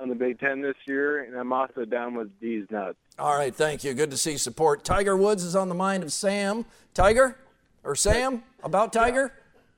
on 0.00 0.08
the 0.08 0.14
Big 0.14 0.40
Ten 0.40 0.62
this 0.62 0.74
year, 0.86 1.22
and 1.22 1.36
I'm 1.36 1.52
also 1.52 1.84
down 1.84 2.14
with 2.14 2.40
Deez 2.40 2.70
nuts. 2.70 2.96
All 3.18 3.36
right, 3.36 3.54
thank 3.54 3.84
you. 3.84 3.92
Good 3.92 4.10
to 4.10 4.16
see 4.16 4.38
support. 4.38 4.84
Tiger 4.84 5.18
Woods 5.18 5.44
is 5.44 5.54
on 5.54 5.68
the 5.68 5.74
mind 5.74 6.02
of 6.02 6.10
Sam. 6.10 6.64
Tiger? 6.94 7.36
Or 7.84 7.94
Sam? 7.94 8.42
About 8.64 8.94
Tiger? 8.94 9.34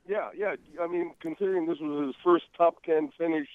Yeah, 0.06 0.28
yeah. 0.36 0.54
I 0.80 0.86
mean, 0.86 1.14
considering 1.18 1.66
this 1.66 1.78
was 1.80 2.06
his 2.06 2.14
first 2.22 2.44
top 2.56 2.84
10 2.84 3.10
finish 3.18 3.48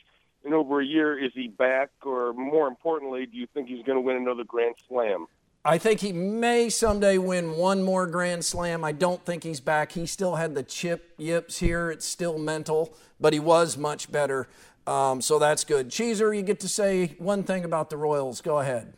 in 0.43 0.51
over 0.51 0.81
a 0.81 0.85
year, 0.85 1.17
is 1.17 1.31
he 1.33 1.47
back? 1.47 1.91
Or 2.05 2.33
more 2.33 2.67
importantly, 2.67 3.25
do 3.25 3.37
you 3.37 3.47
think 3.53 3.69
he's 3.69 3.85
going 3.85 3.97
to 3.97 4.01
win 4.01 4.17
another 4.17 4.43
Grand 4.43 4.75
Slam? 4.89 5.27
I 5.69 5.77
think 5.77 5.99
he 5.99 6.11
may 6.11 6.67
someday 6.69 7.19
win 7.19 7.55
one 7.55 7.83
more 7.83 8.07
Grand 8.07 8.43
Slam. 8.43 8.83
I 8.83 8.91
don't 8.91 9.23
think 9.23 9.43
he's 9.43 9.59
back. 9.59 9.91
He 9.91 10.07
still 10.07 10.35
had 10.35 10.55
the 10.55 10.63
chip 10.63 11.13
yips 11.19 11.59
here. 11.59 11.91
It's 11.91 12.07
still 12.07 12.39
mental, 12.39 12.95
but 13.19 13.33
he 13.33 13.39
was 13.39 13.77
much 13.77 14.11
better. 14.11 14.47
Um, 14.87 15.21
so 15.21 15.37
that's 15.37 15.63
good. 15.63 15.89
Cheeser, 15.89 16.35
you 16.35 16.41
get 16.41 16.59
to 16.61 16.67
say 16.67 17.13
one 17.19 17.43
thing 17.43 17.65
about 17.65 17.91
the 17.91 17.97
Royals. 17.97 18.41
Go 18.41 18.57
ahead. 18.57 18.95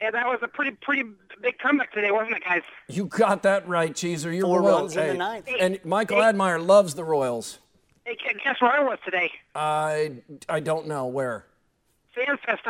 Yeah, 0.00 0.12
that 0.12 0.26
was 0.26 0.38
a 0.42 0.46
pretty 0.46 0.76
pretty 0.80 1.02
big 1.42 1.58
comeback 1.58 1.92
today, 1.92 2.12
wasn't 2.12 2.36
it, 2.36 2.44
guys? 2.44 2.62
You 2.86 3.06
got 3.06 3.42
that 3.42 3.66
right, 3.66 3.92
Cheeser. 3.92 4.32
You're 4.32 4.42
Four 4.42 4.62
well- 4.62 4.78
runs 4.78 4.96
in 4.96 5.04
the 5.04 5.12
hey, 5.14 5.18
ninth. 5.18 5.48
And 5.58 5.80
Michael 5.84 6.22
Admire 6.22 6.60
loves 6.60 6.94
the 6.94 7.02
Royals. 7.02 7.58
Hey, 8.04 8.16
guess 8.44 8.60
where 8.60 8.70
I 8.70 8.84
was 8.84 8.98
today? 9.04 9.32
I 9.56 10.18
I 10.48 10.60
don't 10.60 10.86
know 10.86 11.06
where. 11.06 11.46
Fan 12.14 12.36
Fest. 12.46 12.62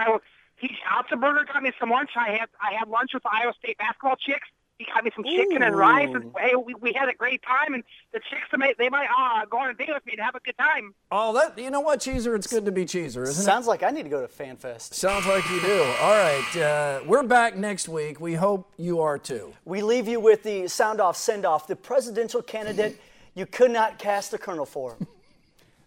I 0.62 1.00
was. 1.00 1.08
He 1.10 1.16
Altenberger 1.16 1.46
got 1.46 1.62
me 1.62 1.72
some 1.78 1.90
lunch. 1.90 2.10
I 2.16 2.30
had 2.32 2.48
I 2.60 2.74
had 2.78 2.88
lunch 2.88 3.10
with 3.14 3.22
the 3.22 3.30
Iowa 3.32 3.52
State 3.58 3.78
basketball 3.78 4.16
chicks. 4.16 4.48
He 4.78 4.86
got 4.92 5.04
me 5.04 5.10
some 5.14 5.22
chicken 5.22 5.62
and 5.62 5.76
rice, 5.76 6.08
and 6.12 6.32
hey, 6.36 6.56
we, 6.56 6.74
we 6.74 6.92
had 6.92 7.08
a 7.08 7.14
great 7.14 7.40
time. 7.42 7.74
And 7.74 7.84
the 8.12 8.18
chicks 8.18 8.42
they 8.50 8.56
might 8.56 8.78
they 8.78 8.88
might 8.88 9.06
uh, 9.06 9.44
go 9.46 9.58
on 9.58 9.70
a 9.70 9.74
date 9.74 9.90
with 9.92 10.04
me 10.06 10.14
and 10.14 10.22
have 10.22 10.34
a 10.34 10.40
good 10.40 10.56
time. 10.58 10.94
Oh, 11.12 11.32
that 11.34 11.56
you 11.56 11.70
know 11.70 11.80
what, 11.80 12.00
Cheeser? 12.00 12.34
It's 12.34 12.48
good 12.48 12.64
to 12.64 12.72
be 12.72 12.84
Cheeser, 12.84 13.22
isn't 13.22 13.42
it? 13.42 13.44
Sounds 13.44 13.66
like 13.66 13.82
I 13.82 13.90
need 13.90 14.04
to 14.04 14.08
go 14.08 14.26
to 14.26 14.32
FanFest. 14.32 14.94
Sounds 14.94 15.26
like 15.26 15.48
you 15.50 15.60
do. 15.60 15.82
All 16.00 16.16
right, 16.16 16.56
uh, 16.56 17.00
we're 17.06 17.22
back 17.22 17.56
next 17.56 17.88
week. 17.88 18.20
We 18.20 18.34
hope 18.34 18.72
you 18.76 19.00
are 19.00 19.18
too. 19.18 19.52
We 19.64 19.82
leave 19.82 20.08
you 20.08 20.18
with 20.18 20.42
the 20.42 20.66
sound 20.68 21.00
off 21.00 21.16
send 21.16 21.44
off, 21.44 21.66
the 21.66 21.76
presidential 21.76 22.42
candidate 22.42 23.00
you 23.34 23.46
could 23.46 23.70
not 23.70 23.98
cast 23.98 24.34
a 24.34 24.38
kernel 24.38 24.66
for. 24.66 24.96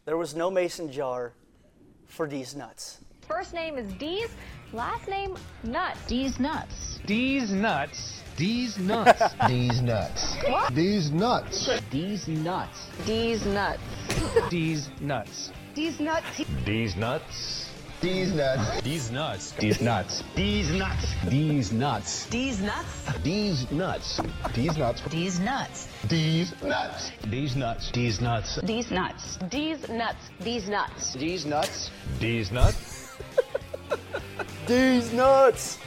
There 0.06 0.18
was 0.18 0.36
no 0.36 0.52
mason 0.52 0.92
jar 0.92 1.34
for 2.06 2.28
these 2.28 2.56
nuts. 2.56 3.00
First 3.28 3.54
name 3.54 3.78
is 3.78 3.92
Deez, 3.94 4.30
last 4.72 5.08
name 5.08 5.36
Nuts. 5.64 6.06
Deez 6.06 6.40
nuts. 6.40 7.00
Deez 7.06 7.52
nuts. 7.52 8.22
Deez 8.38 8.78
nuts. 8.78 9.34
Deez 9.48 9.82
nuts. 9.82 10.36
What? 10.48 10.74
Deez 10.76 11.12
nuts. 11.12 11.70
Deez 11.90 12.28
nuts. 12.28 12.90
Deez 13.06 13.46
Nuts. 13.46 13.80
Deez 14.50 15.00
nuts. 15.02 15.52
Deez 15.74 16.00
Nuts. 16.00 16.52
Deez 16.54 16.96
nuts. 16.96 17.52
Deez 18.02 18.36
nuts. 18.36 18.82
Deez 18.86 19.12
nuts. 19.12 19.54
Deez 19.56 19.82
nuts. 19.82 20.24
Deez 20.36 21.72
nuts. 21.72 22.26
Deez 22.30 22.30
nuts. 22.30 22.30
Deez 22.30 22.60
nuts. 22.62 23.20
Deez 23.24 23.72
nuts. 23.72 24.28
Deez 24.50 24.70
nuts. 24.70 25.02
Deez 25.10 25.40
nuts. 25.40 25.88
Deez 26.08 26.40
nuts. 26.40 27.18
Deez 27.28 27.56
nuts. 27.56 27.90
Deez 28.06 28.20
nuts. 28.22 28.60
Deez 28.62 28.92
nuts. 28.92 29.40
Deez 29.50 29.90
Nuts. 29.90 30.30
Deez 30.44 30.68
Nuts. 30.70 31.14
Deez 31.14 31.46
nuts. 31.46 31.90
Deez 32.20 32.52
nuts. 32.52 33.05
Deez 34.67 35.12
nuts. 35.13 35.78